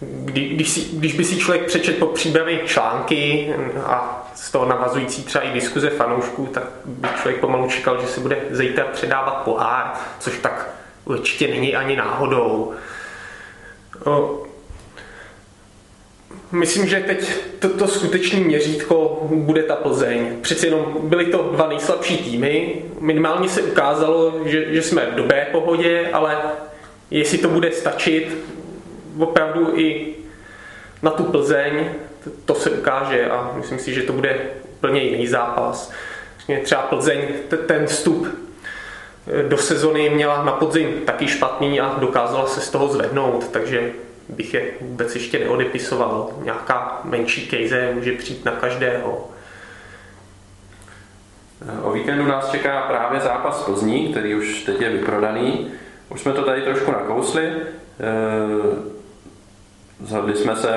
[0.00, 5.22] kdy, když, si, když by si člověk přečet po příběhy články a z toho navazující
[5.22, 9.92] třeba i diskuze fanoušků, tak by člověk pomalu čekal, že se bude zítra předávat pohár,
[10.18, 10.70] což tak
[11.04, 12.72] určitě není ani náhodou.
[16.52, 20.36] Myslím, že teď toto to skutečné měřítko bude ta Plzeň.
[20.40, 22.82] Přeci jenom byly to dva nejslabší týmy.
[23.00, 26.38] Minimálně se ukázalo, že, že jsme v dobré pohodě, ale
[27.10, 28.36] jestli to bude stačit
[29.18, 30.14] opravdu i
[31.02, 31.90] na tu Plzeň,
[32.44, 35.92] to se ukáže a myslím si, že to bude úplně jiný zápas.
[36.62, 37.18] Třeba Plzeň,
[37.66, 38.28] ten vstup
[39.48, 43.92] do sezony měla na podzim taky špatný a dokázala se z toho zvednout, takže
[44.28, 46.30] bych je vůbec ještě neodepisoval.
[46.42, 49.30] Nějaká menší kejze může přijít na každého.
[51.82, 55.70] O víkendu nás čeká právě zápas Plzní, který už teď je vyprodaný.
[56.08, 57.52] Už jsme to tady trošku nakousli.
[60.04, 60.68] Zhodli jsme se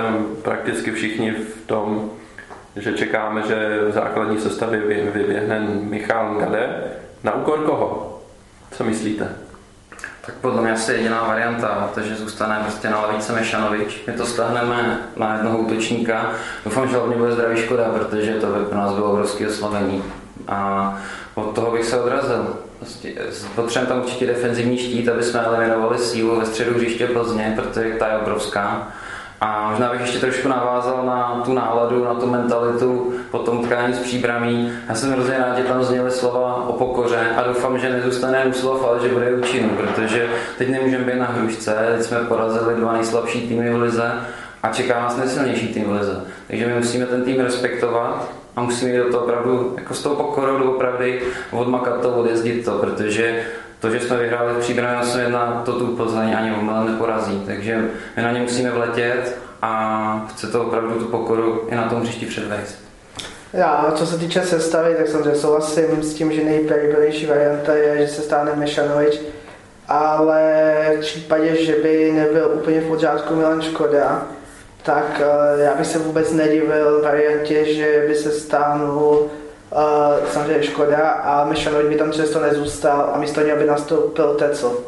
[0.41, 2.09] prakticky všichni v tom,
[2.75, 4.81] že čekáme, že v základní sestavě
[5.13, 6.83] vyběhne Michal Gade.
[7.23, 8.21] Na úkor koho?
[8.71, 9.29] Co myslíte?
[10.25, 14.03] Tak podle mě asi jediná varianta, takže zůstane prostě na lavice Mešanovič.
[14.07, 16.31] My to stáhneme na jednoho útočníka.
[16.65, 20.03] Doufám, že hlavně bude zdravý škoda, protože to by pro nás bylo obrovské oslavení.
[20.47, 20.97] A
[21.35, 22.57] od toho bych se odrazil.
[22.79, 23.13] Prostě
[23.55, 28.07] potřebujeme tam určitě defenzivní štít, aby jsme eliminovali sílu ve středu hřiště Plzně, protože ta
[28.07, 28.87] je obrovská.
[29.43, 33.93] A možná bych ještě trošku navázal na tu náladu, na tu mentalitu po tom tkání
[33.93, 34.71] s příbramí.
[34.89, 38.53] Já jsem hrozně rád, že tam zněly slova o pokoře a doufám, že nezůstane u
[38.53, 40.27] slov, ale že bude účinný, protože
[40.57, 44.11] teď nemůžeme být na hrušce, teď jsme porazili dva nejslabší týmy v lize
[44.63, 46.21] a čeká nás nejsilnější tým v lize.
[46.47, 50.15] Takže my musíme ten tým respektovat a musíme jít do toho opravdu, jako s tou
[50.15, 51.21] pokorou doopravdy
[51.51, 53.43] odmakat to, odjezdit to, protože
[53.83, 57.43] to, že jsme vyhráli v příbramě 8-1, to tu Plzeň ani omylem neporazí.
[57.45, 62.01] Takže my na ně musíme vletět a chce to opravdu tu pokoru i na tom
[62.01, 62.75] hřišti předvést.
[63.53, 68.07] Já, co se týče sestavy, tak samozřejmě souhlasím s tím, že nejpravidelnější varianta je, že
[68.07, 69.21] se stane Mešanovič,
[69.87, 74.27] ale v případě, že by nebyl úplně v pořádku Milan Škoda,
[74.83, 79.29] tak eh, já bych se vůbec nedivil variantě, že by se stánul
[79.73, 84.79] Uh, samozřejmě škoda a Mešanovič by tam přesto nezůstal a místo něj by nastoupil Tecl.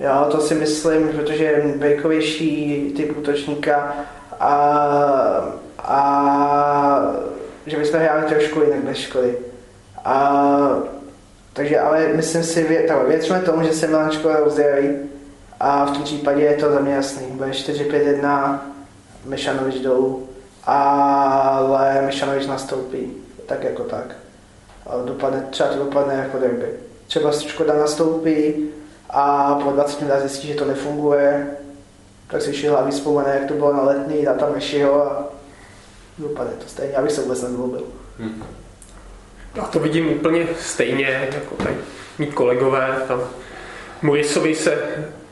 [0.00, 3.94] Jo, to si myslím, protože je vejkovější typ útočníka
[4.40, 4.54] a,
[5.78, 7.12] a
[7.66, 9.38] že bychom hráli trošku jinak bez školy.
[10.04, 10.78] A,
[11.52, 14.96] takže ale myslím si, tak věříme tomu, že se Milan Škoda rozdělí
[15.60, 17.26] a v tom případě je to za mě jasný.
[17.30, 18.58] Bude 4-5-1,
[19.24, 20.28] Mešanovič dolů,
[20.66, 24.16] ale Mešanovič nastoupí tak jako tak.
[25.04, 26.66] dopadne, třeba to dopadne jako derby.
[27.06, 28.54] Třeba Škoda nastoupí
[29.10, 31.46] a po 20 minutách zjistí, že to nefunguje,
[32.30, 35.28] tak si ještě hlavy vzpomene, jak to bylo na letní, dá tam Mešiho a
[36.18, 37.82] dopadne to stejně, abych se vůbec nezlobil.
[38.18, 38.44] Hmm.
[39.54, 41.76] Já to vidím úplně stejně, jako tady
[42.18, 42.96] mít kolegové.
[43.08, 43.20] Tam
[44.02, 44.78] Murisovi se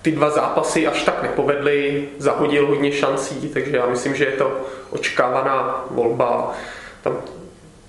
[0.02, 4.60] ty dva zápasy až tak nepovedly, zahodil hodně šancí, takže já myslím, že je to
[4.90, 6.52] očekávaná volba.
[7.02, 7.16] Tam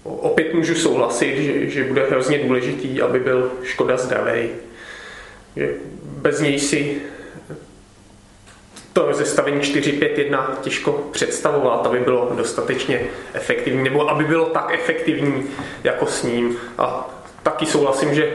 [0.03, 4.49] opět můžu souhlasit, že, že bude hrozně důležitý, aby byl Škoda zdravý.
[6.03, 7.01] Bez něj si
[8.93, 13.01] to zestavení 4-5-1 těžko představovat, aby bylo dostatečně
[13.33, 15.43] efektivní, nebo aby bylo tak efektivní
[15.83, 16.57] jako s ním.
[16.77, 17.09] A
[17.43, 18.33] taky souhlasím, že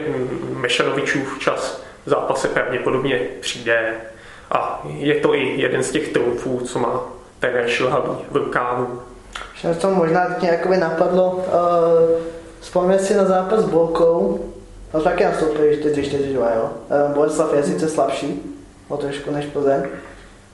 [0.53, 3.95] Mešanovičův čas v zápase pravděpodobně přijde.
[4.51, 7.03] A je to i jeden z těch trumfů, co má
[7.39, 9.01] ten šilhavý v rukávu.
[9.59, 11.43] Že to možná teď jakoby napadlo, uh,
[12.59, 14.39] vzpomněl si na zápas s Bolkou,
[14.93, 16.69] no taky nastoupili 4-4-2, jo.
[16.89, 18.55] Uh, Boleslav je sice slabší,
[18.87, 19.81] o trošku než Plzeň,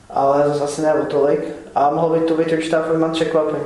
[0.09, 1.47] ale zase ne o tolik.
[1.75, 3.63] A mohlo by to být určitá forma překvapení.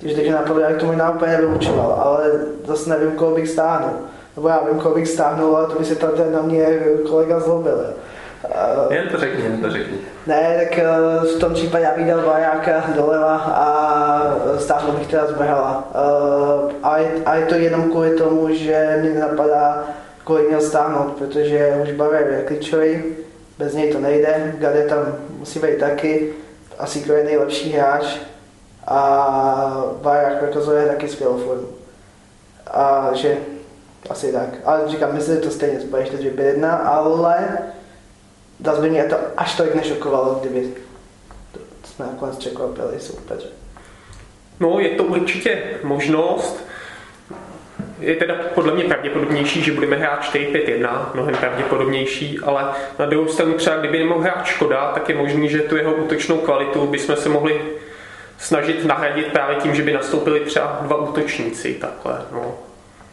[0.00, 2.30] Když teď napadlo, jak to možná úplně nevyučoval, ale
[2.66, 3.90] zase nevím, koho bych stáhnul.
[4.36, 6.66] Nebo já vím, koho bych stáhnul, ale to by se tady na mě
[7.08, 7.84] kolega zlobil.
[8.90, 9.98] Jen to řekni, jen to řekni.
[10.26, 10.84] Ne, tak eh,
[11.36, 15.90] v tom případě já bych dal Bajáka doleva a stáhnul bych teda z Behala.
[15.94, 19.84] Eh, a je, a je to jenom kvůli tomu, že mě napadá,
[20.24, 23.02] kolik měl stáhnout, protože už Bavěr je klíčový,
[23.58, 24.98] bez něj to nejde, Gade tam
[25.38, 26.32] musí být taky,
[26.78, 28.04] asi je nejlepší hráč
[28.86, 31.68] a Baják prokazuje taky skvělou formu.
[32.70, 33.36] A že
[34.10, 34.48] asi tak.
[34.64, 37.58] Ale říkám, myslím, že to stejně spojíš 4 5 1 ale
[38.64, 40.74] zase by mě to až tolik nešokovalo, kdyby
[41.84, 43.48] jsme nakonec překvapili soupeře.
[44.60, 46.66] No, je to určitě možnost.
[48.00, 52.64] Je teda podle mě pravděpodobnější, že budeme hrát 4-5-1, mnohem pravděpodobnější, ale
[52.98, 56.38] na druhou stranu třeba kdyby nemohl hrát Škoda, tak je možný, že tu jeho útočnou
[56.38, 57.60] kvalitu bychom se mohli
[58.38, 62.22] snažit nahradit právě tím, že by nastoupili třeba dva útočníci takhle.
[62.32, 62.54] No.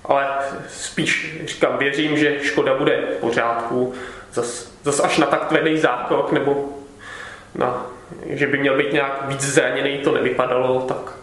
[0.06, 0.28] Ale
[0.70, 3.94] spíš říkám, věřím, že Škoda bude v pořádku,
[4.38, 6.66] zas, zas až na tak tvrdý zákrok, nebo
[7.56, 7.86] na,
[8.26, 11.14] že by měl být nějak víc zraněný, to nevypadalo, tak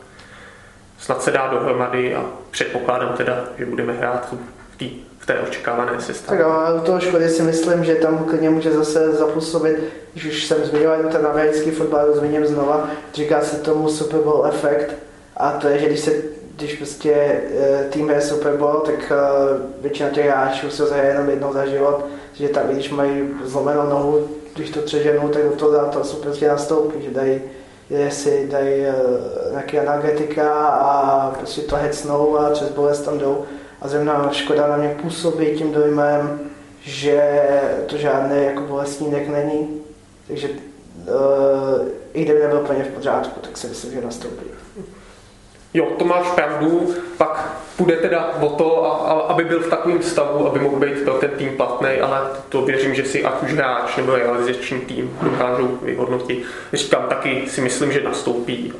[0.99, 4.35] snad se dá dohromady a předpokládám teda, že budeme hrát
[4.73, 6.45] v, tý, v té očekávané sestavě.
[6.45, 9.77] Tak ale u toho Škody si myslím, že tam klidně může zase zapůsobit,
[10.13, 14.95] když už jsem zmiňoval ten americký fotbal, zmíním znova, říká se tomu Super Bowl efekt
[15.37, 16.13] a to je, že když se
[16.57, 19.15] když prostě e, tým je Super Bowl, tak e,
[19.81, 24.29] většina těch hráčů se zahraje jenom jednou za život, že tam, když mají zlomenou nohu,
[24.55, 27.41] když to přeženou, tak do toho zápasu prostě nastoupí, že dají
[28.09, 33.45] si dají uh, nějaký analgetika a prostě to hecnou a přes bolest tam jdou.
[33.81, 36.41] A zrovna škoda na mě působí tím dojmem,
[36.81, 37.43] že
[37.87, 39.81] to žádný jako bolestnínek není.
[40.29, 44.45] Takže uh, i kdyby nebyl plně v pořádku, tak si myslím, že nastoupí.
[45.75, 50.03] Jo, to máš pravdu, pak půjde teda o to, a, a, aby byl v takovém
[50.03, 53.53] stavu, aby mohl být pro ten tým platný, ale to věřím, že si ať už
[53.53, 56.45] hráč nebo realizační tým dokážou vyhodnotit.
[56.73, 58.73] Říkám, taky si myslím, že nastoupí.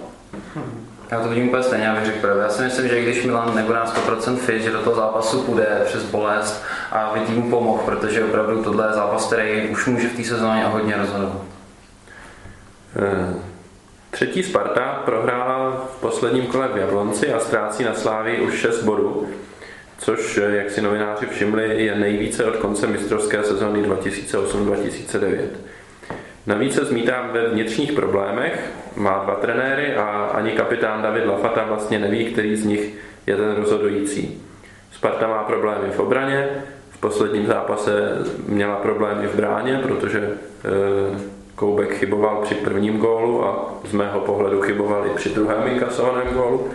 [1.11, 2.41] Já to vidím úplně stejně, abych řekl pravdu.
[2.41, 5.83] Já si myslím, že když Milan nebude na 100% fit, že do toho zápasu půjde
[5.85, 10.17] přes bolest a vidím mu pomohl, protože opravdu tohle je zápas, který už může v
[10.17, 11.43] té sezóně hodně rozhodovat.
[12.95, 13.54] Hmm.
[14.15, 19.29] Třetí Sparta prohrála v posledním kole v Jablonci a ztrácí na Slávii už 6 bodů,
[19.99, 25.39] což, jak si novináři všimli, je nejvíce od konce mistrovské sezóny 2008-2009.
[26.47, 31.99] Navíc se zmítá ve vnitřních problémech, má dva trenéry a ani kapitán David Lafata vlastně
[31.99, 32.95] neví, který z nich
[33.27, 34.43] je ten rozhodující.
[34.93, 36.49] Sparta má problémy v obraně,
[36.91, 37.93] v posledním zápase
[38.49, 44.61] měla problémy v bráně, protože e, Koubek chyboval při prvním gólu a z mého pohledu
[44.61, 46.69] chyboval i při druhém inkasovaném gólu.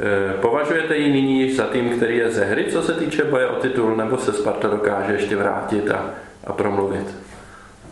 [0.00, 3.56] E, považujete ji nyní za tým, který je ze hry, co se týče boje o
[3.56, 6.10] titul, nebo se Sparta dokáže ještě vrátit a,
[6.46, 7.06] a promluvit?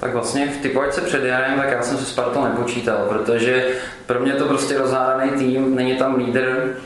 [0.01, 3.67] Tak vlastně v typovačce před jarem, tak já jsem se Spartou nepočítal, protože
[4.07, 6.77] pro mě to prostě rozhádaný tým, není tam lídr,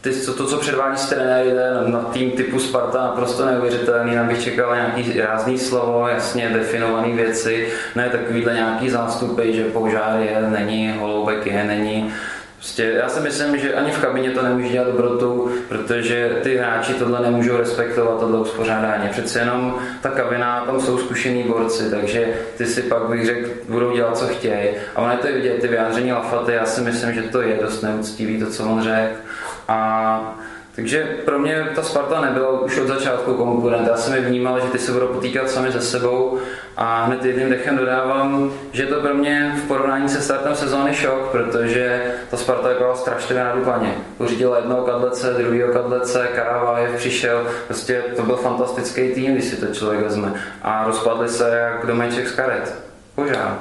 [0.00, 1.50] ty, co, to, co předvádí z trenéry,
[1.86, 7.68] na tým typu Sparta naprosto neuvěřitelný, tam bych čekal nějaký rázný slovo, jasně definované věci,
[7.96, 12.12] ne takovýhle nějaký zástupy, že požár je, není, holoubek je, není.
[12.58, 16.94] Prostě já si myslím, že ani v kabině to nemůže dělat dobrotu, protože ty hráči
[16.94, 19.08] tohle nemůžou respektovat, tohle uspořádání.
[19.08, 23.92] Přece jenom ta kabina, tam jsou zkušený borci, takže ty si pak bych řekl, budou
[23.96, 24.68] dělat, co chtějí.
[24.94, 27.82] A ono je to vidět, ty vyjádření Lafaty, já si myslím, že to je dost
[27.82, 29.27] neúctivý, to, co on řekl.
[29.68, 30.38] A
[30.78, 33.88] Takže pro mě ta Sparta nebyla už od začátku konkurent.
[33.88, 36.38] Já jsem je vnímal, že ty se budou potýkat sami se sebou
[36.76, 41.28] a hned jedným dechem dodávám, že to pro mě v porovnání se startem sezóny šok,
[41.30, 43.94] protože ta Sparta byla strašlivě na Duplaně.
[44.18, 49.74] Pořídila jednoho kadlece, druhého kadlece, Karavájev přišel, prostě to byl fantastický tým, když si to
[49.74, 50.34] člověk vezme.
[50.62, 52.74] A rozpadli se jak domeček z karet.
[53.14, 53.58] Požár.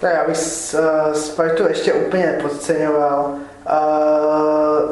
[0.00, 0.36] Tak já bych
[1.12, 3.34] Spartu ještě úplně nepodceňoval.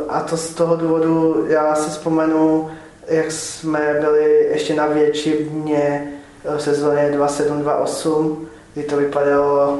[0.08, 2.70] A to z toho důvodu, já si vzpomenu,
[3.08, 6.12] jak jsme byli ještě na Většině
[6.56, 9.78] v sezóně 2728, kdy to vypadalo,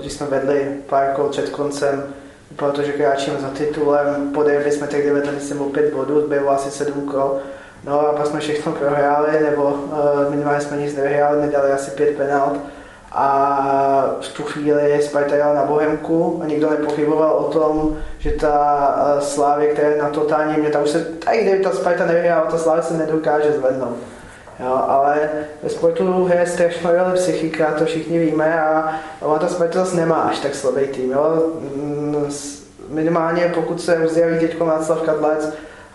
[0.00, 2.04] když jsme vedli pár kol před koncem,
[2.50, 6.28] vypadalo to, že kráčíme za titulem, po derby jsme tehdy vedli myslím o pět bodů,
[6.28, 7.38] bylo asi sedm kol,
[7.84, 9.84] no a pak jsme všechno prohráli, nebo
[10.30, 12.56] minimálně jsme nic nevyhráli, nedali asi pět penalt
[13.14, 18.96] a v tu chvíli Sparta jela na Bohemku a nikdo nepochyboval o tom, že ta
[18.96, 22.50] eh, Slávě, která je na totální mě, ta už se, i kdyby ta Sparta nevyhrála,
[22.50, 23.96] ta Slávě se nedokáže zvednout.
[24.60, 25.30] Jo, ale
[25.62, 30.38] ve sportu hraje strašnou psychika, to všichni víme a ona ta Sparta zase nemá až
[30.38, 31.10] tak slabý tým.
[31.10, 31.42] Jo.
[31.74, 32.28] Mm,
[32.88, 35.52] minimálně pokud se uzdraví teď Václav Kadlec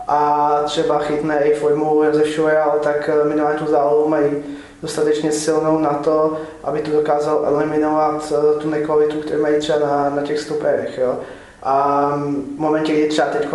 [0.07, 4.43] a třeba chytne i formu Josef ale tak eh, minimálně tu zálohu mají
[4.82, 10.10] dostatečně silnou na to, aby to dokázal eliminovat eh, tu nekvalitu, kterou mají třeba na,
[10.10, 10.98] na těch stoperech.
[10.98, 11.20] Jo.
[11.64, 12.10] A
[12.56, 13.48] v momentě, kdy třeba teď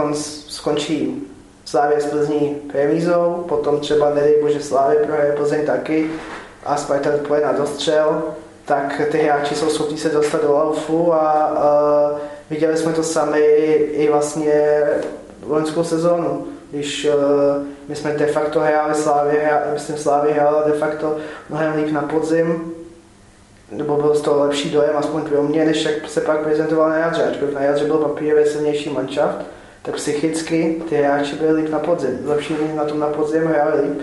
[0.48, 1.28] skončí
[1.64, 6.10] Slávě z Plzní remízou, potom třeba nedej bože Slávě prohraje Plzeň taky
[6.64, 8.22] a Sparta poje na dostřel,
[8.64, 11.52] tak ty hráči jsou schopni se dostat do laufu a
[12.12, 12.18] uh,
[12.50, 13.40] viděli jsme to sami
[13.92, 14.82] i vlastně
[15.46, 21.16] loňskou sezónu když uh, my jsme de facto hráli Slávě, myslím Slávě hrála de facto
[21.50, 22.72] mnohem líp na podzim,
[23.70, 26.96] nebo byl z toho lepší dojem, aspoň pro mě, než jak se pak prezentoval na
[26.96, 27.24] jadře.
[27.24, 29.36] Ačkoliv na jadře byl papírově silnější manšaft,
[29.82, 32.18] tak psychicky ty hráči byli líp na podzim.
[32.24, 34.00] Lepší na tom na podzim hráli líp.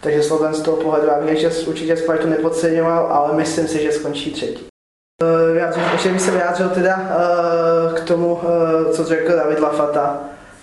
[0.00, 3.92] Takže Slovan z toho pohledu, já bych že určitě Spartu nepodceňoval, ale myslím si, že
[3.92, 4.66] skončí třetí.
[5.22, 8.40] Uh, ještě bych se vyjádřil teda uh, k tomu, uh,
[8.92, 10.20] co řekl David Lafata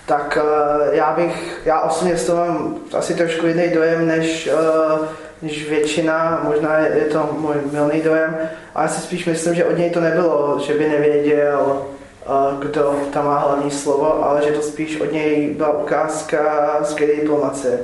[0.10, 5.06] tak uh, já bych, já osobně z toho mám asi trošku jiný dojem, než, uh,
[5.42, 8.38] než většina, možná je, to můj milný dojem,
[8.76, 11.82] ale já si spíš myslím, že od něj to nebylo, že by nevěděl,
[12.28, 16.96] uh, kdo tam má hlavní slovo, ale že to spíš od něj byla ukázka z
[16.96, 17.80] diplomacie.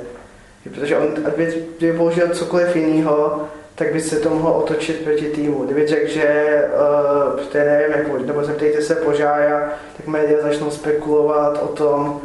[0.74, 1.08] Protože on,
[1.78, 5.64] kdyby použil cokoliv jiného, tak by se to mohlo otočit proti týmu.
[5.64, 6.62] Kdyby řekl, že
[7.34, 12.20] uh, to nevím, jak, nebo zeptejte se požája, tak média začnou spekulovat o tom,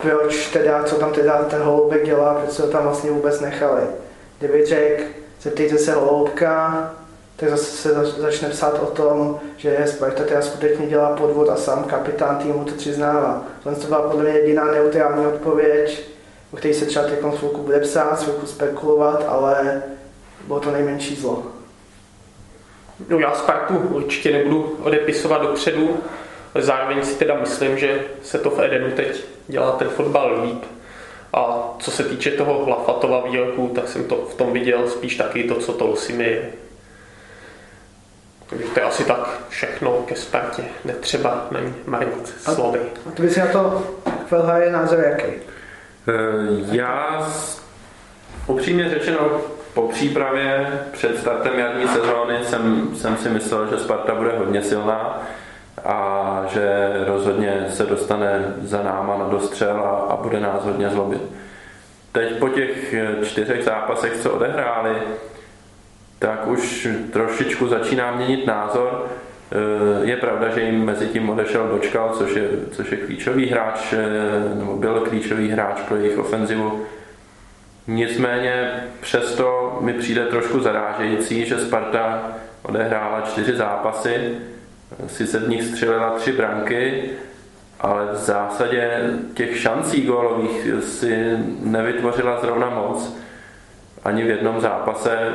[0.00, 3.82] proč teda, co tam teda ten holoubek dělá, proč se ho tam vlastně vůbec nechali.
[4.38, 5.02] Kdyby řekl,
[5.42, 6.90] zeptejte se holoubka,
[7.36, 11.84] tak zase se začne psát o tom, že Sparta teda skutečně dělá podvod a sám
[11.84, 13.44] kapitán týmu to přiznává.
[13.62, 16.08] Tohle to byla podle mě jediná neutrální odpověď,
[16.52, 17.18] o které se třeba teď
[17.56, 19.82] bude psát, spekulovat, ale
[20.46, 21.46] bylo to nejmenší zlo.
[23.08, 25.96] No já Spartu určitě nebudu odepisovat dopředu,
[26.54, 30.64] ale zároveň si teda myslím, že se to v Edenu teď dělá ten fotbal líp.
[31.32, 35.44] A co se týče toho Lafatova výroku, tak jsem to v tom viděl spíš taky
[35.44, 36.52] to, co to mi je.
[38.50, 40.62] Takže to je asi tak všechno ke Spartě.
[40.84, 42.80] Netřeba na ní marnit slovy.
[43.08, 43.82] A ty bys na to
[44.26, 45.32] Felhaje názor jaký?
[46.08, 46.12] Eh,
[46.72, 47.28] já
[48.46, 49.40] upřímně řečeno
[49.74, 55.22] po přípravě před startem jarní sezóny jsem, jsem si myslel, že Sparta bude hodně silná
[55.84, 61.22] a že rozhodně se dostane za náma na dostřel a, a bude nás hodně zlobit.
[62.12, 64.94] Teď po těch čtyřech zápasech, co odehráli,
[66.18, 69.06] tak už trošičku začíná měnit názor.
[69.52, 73.92] Eh, je pravda, že jim mezi tím odešel Dočkal, což je, což je klíčový hráč,
[73.92, 76.82] eh, nebo byl klíčový hráč pro jejich ofenzivu
[77.86, 82.22] Nicméně přesto mi přijde trošku zarážející, že Sparta
[82.62, 84.38] odehrála čtyři zápasy,
[85.06, 87.10] sice v nich střelila tři branky,
[87.80, 89.00] ale v zásadě
[89.34, 93.16] těch šancí gólových si nevytvořila zrovna moc.
[94.04, 95.32] Ani v jednom zápase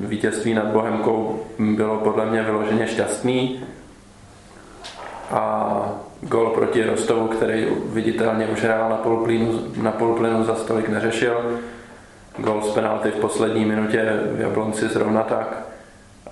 [0.00, 3.64] vítězství nad Bohemkou bylo podle mě vyloženě šťastný.
[5.30, 5.82] A
[6.20, 11.60] gol proti Rostovu, který viditelně už hrál na polplynu, na polplynu za stolik neřešil,
[12.40, 15.62] gol z penalty v poslední minutě v Jablonci zrovna tak.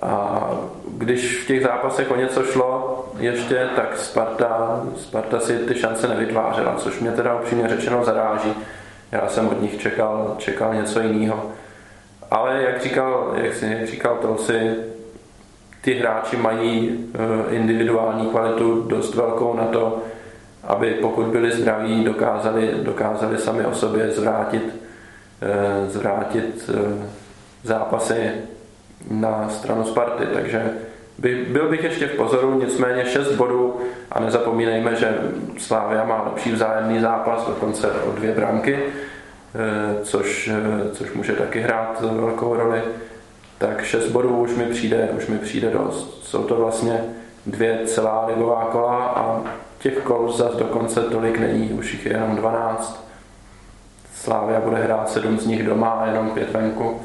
[0.02, 0.42] A
[0.88, 6.74] když v těch zápasech o něco šlo ještě, tak Sparta, Sparta si ty šance nevytvářela,
[6.74, 8.54] což mě teda upřímně řečeno zaráží.
[9.12, 11.50] Já jsem od nich čekal, čekal něco jiného.
[12.30, 14.76] Ale jak říkal, jak, si, jak říkal Tolsi,
[15.80, 20.02] ty hráči mají eh, individuální kvalitu dost velkou na to,
[20.64, 24.77] aby pokud byli zdraví, dokázali, dokázali sami o sobě zvrátit,
[25.88, 27.08] zvrátit eh,
[27.64, 28.30] zápasy
[29.10, 30.24] na stranu Sparty.
[30.34, 30.70] Takže
[31.18, 33.80] by, byl bych ještě v pozoru, nicméně 6 bodů
[34.12, 35.18] a nezapomínejme, že
[35.58, 38.78] Slávia má lepší vzájemný zápas, dokonce o dvě branky,
[40.02, 40.50] což,
[40.92, 42.82] což může taky hrát velkou roli
[43.58, 46.20] tak 6 bodů už mi přijde, už mi přijde dost.
[46.22, 47.04] Jsou to vlastně
[47.46, 49.42] dvě celá ligová kola a
[49.78, 53.07] těch kol zase dokonce tolik není, už jich je jenom 12.
[54.28, 57.00] Slávia bude hrát sedm z nich doma a jenom pět venku.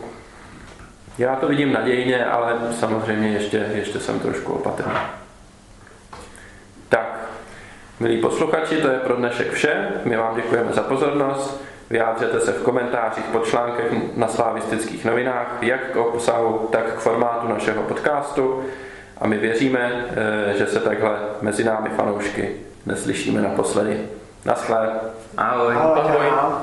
[1.17, 4.93] Já to vidím nadějně, ale samozřejmě ještě, ještě jsem trošku opatrný.
[6.89, 7.29] Tak,
[7.99, 9.87] milí posluchači, to je pro dnešek vše.
[10.05, 11.63] My vám děkujeme za pozornost.
[11.89, 17.47] Vyjádřete se v komentářích pod článkem na slavistických novinách, jak k obsahu, tak k formátu
[17.47, 18.63] našeho podcastu
[19.21, 20.05] a my věříme,
[20.51, 22.55] eh, že se takhle mezi námi fanoušky
[22.85, 24.07] neslyšíme naposledy.
[24.45, 24.89] Naschle.
[25.37, 25.75] Ahoj.
[25.75, 26.27] Ahoj.
[26.29, 26.53] Ahoj.